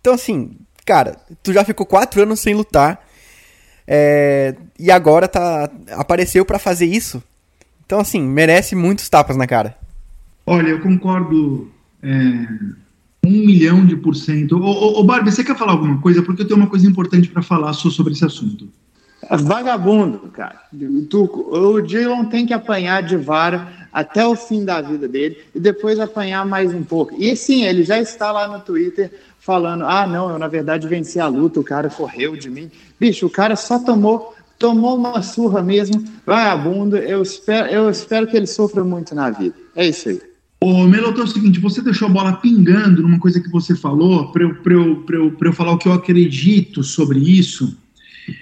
[0.00, 3.06] Então, assim, cara, tu já ficou quatro anos sem lutar,
[3.86, 4.56] é...
[4.76, 7.22] e agora tá apareceu para fazer isso.
[7.86, 9.76] Então, assim, merece muitos tapas na cara.
[10.44, 11.70] Olha, eu concordo...
[12.02, 12.85] É
[13.26, 14.56] um milhão de por cento.
[14.56, 16.22] Ô, ô, Barbie, você quer falar alguma coisa?
[16.22, 18.68] Porque eu tenho uma coisa importante para falar sobre esse assunto.
[19.28, 20.60] É vagabundo, cara.
[21.10, 25.58] Tu, o Dylan tem que apanhar de vara até o fim da vida dele e
[25.58, 27.14] depois apanhar mais um pouco.
[27.18, 31.18] E sim, ele já está lá no Twitter falando: ah, não, eu na verdade venci
[31.18, 32.70] a luta, o cara correu de mim.
[33.00, 36.96] Bicho, o cara só tomou tomou uma surra mesmo, vagabundo.
[36.96, 39.54] Eu espero, eu espero que ele sofra muito na vida.
[39.74, 40.20] É isso aí.
[40.68, 44.32] Ô, Meloto, é o seguinte, você deixou a bola pingando numa coisa que você falou,
[44.32, 47.78] para eu, eu, eu, eu falar o que eu acredito sobre isso,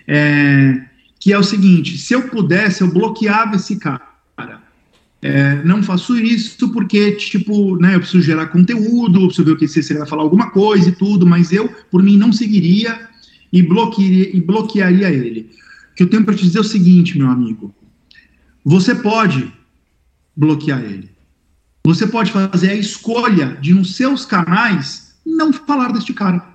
[0.08, 0.86] é,
[1.20, 4.08] que é o seguinte, se eu pudesse, eu bloqueava esse cara.
[5.20, 9.68] É, não faço isso porque, tipo, né, eu preciso gerar conteúdo, preciso ver o que
[9.68, 13.06] se ele vai falar alguma coisa e tudo, mas eu, por mim, não seguiria
[13.52, 15.50] e bloquearia, e bloquearia ele.
[15.92, 17.74] O que eu tenho para te dizer é o seguinte, meu amigo,
[18.64, 19.52] você pode
[20.34, 21.13] bloquear ele
[21.86, 26.54] você pode fazer a escolha de, nos seus canais, não falar deste cara.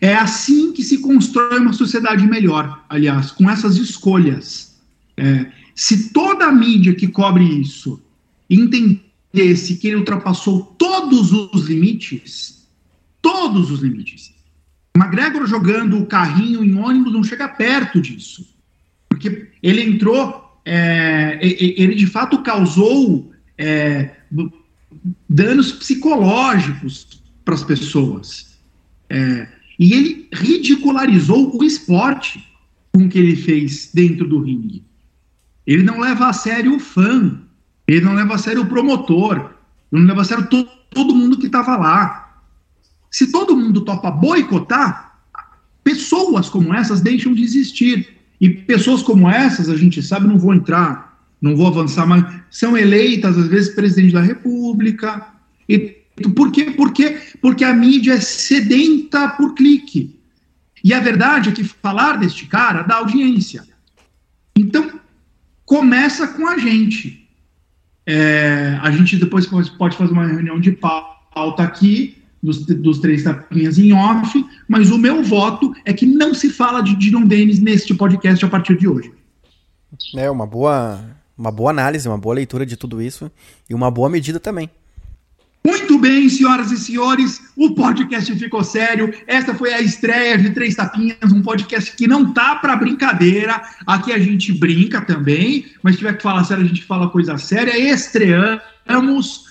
[0.00, 4.76] É assim que se constrói uma sociedade melhor, aliás, com essas escolhas.
[5.16, 8.02] É, se toda a mídia que cobre isso
[8.50, 12.66] entendesse que ele ultrapassou todos os limites,
[13.22, 14.34] todos os limites,
[14.96, 18.46] McGregor jogando o carrinho em ônibus não chega perto disso.
[19.08, 24.16] Porque ele entrou, é, ele de fato causou é,
[25.28, 28.58] danos psicológicos para as pessoas.
[29.08, 32.44] É, e ele ridicularizou o esporte
[32.92, 34.84] com que ele fez dentro do ringue.
[35.66, 37.40] Ele não leva a sério o fã,
[37.86, 39.54] ele não leva a sério o promotor,
[39.92, 42.40] ele não leva a sério to todo mundo que estava lá.
[43.10, 45.20] Se todo mundo topa boicotar,
[45.84, 48.16] pessoas como essas deixam de existir.
[48.40, 51.05] E pessoas como essas, a gente sabe, não vou entrar,
[51.40, 55.26] não vou avançar, mas são eleitas, às vezes, presidente da República.
[55.68, 56.02] E
[56.34, 56.70] por quê?
[56.70, 57.20] Por quê?
[57.40, 60.18] Porque a mídia é sedenta por clique.
[60.82, 63.64] E a verdade é que falar deste cara dá audiência.
[64.56, 65.00] Então,
[65.64, 67.28] começa com a gente.
[68.06, 73.78] É, a gente depois pode fazer uma reunião de pauta aqui, dos, dos três tapinhas
[73.78, 77.92] em off, mas o meu voto é que não se fala de Diron Dennis neste
[77.92, 79.12] podcast a partir de hoje.
[80.14, 81.00] É uma boa,
[81.36, 83.30] uma boa análise, uma boa leitura de tudo isso
[83.68, 84.70] e uma boa medida também.
[85.66, 89.12] Muito bem, senhoras e senhores, o podcast ficou sério.
[89.26, 93.60] Esta foi a estreia de Três Tapinhas, um podcast que não tá para brincadeira.
[93.84, 97.36] Aqui a gente brinca também, mas se tiver que falar sério, a gente fala coisa
[97.36, 97.76] séria.
[97.76, 99.44] Estreamos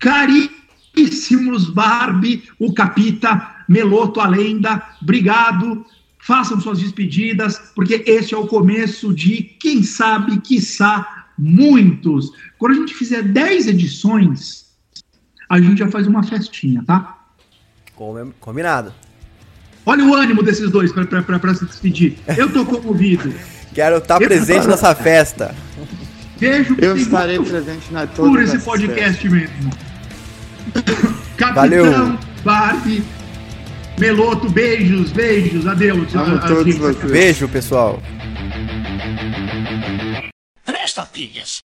[0.00, 4.82] caríssimos Barbie, o Capita, Meloto, a lenda.
[5.00, 5.86] Obrigado.
[6.26, 12.32] Façam suas despedidas, porque este é o começo de, quem sabe, quiçá, muitos.
[12.56, 14.64] Quando a gente fizer 10 edições,
[15.50, 17.18] a gente já faz uma festinha, tá?
[18.40, 18.94] Combinado.
[19.84, 22.16] Olha o ânimo desses dois para se despedir.
[22.38, 23.30] Eu tô comovido.
[23.74, 25.54] Quero estar tá presente nessa festa.
[26.38, 29.70] Vejo Eu estarei presente na toda por esse podcast mesmo.
[31.36, 32.18] Capitão, Valeu.
[32.42, 33.04] Barbie,
[33.98, 36.14] Meloto, beijos, beijos, adeus.
[36.14, 37.10] Amo a, todos vocês.
[37.10, 38.02] Beijo, pessoal.
[40.64, 41.62] Três tapinhas.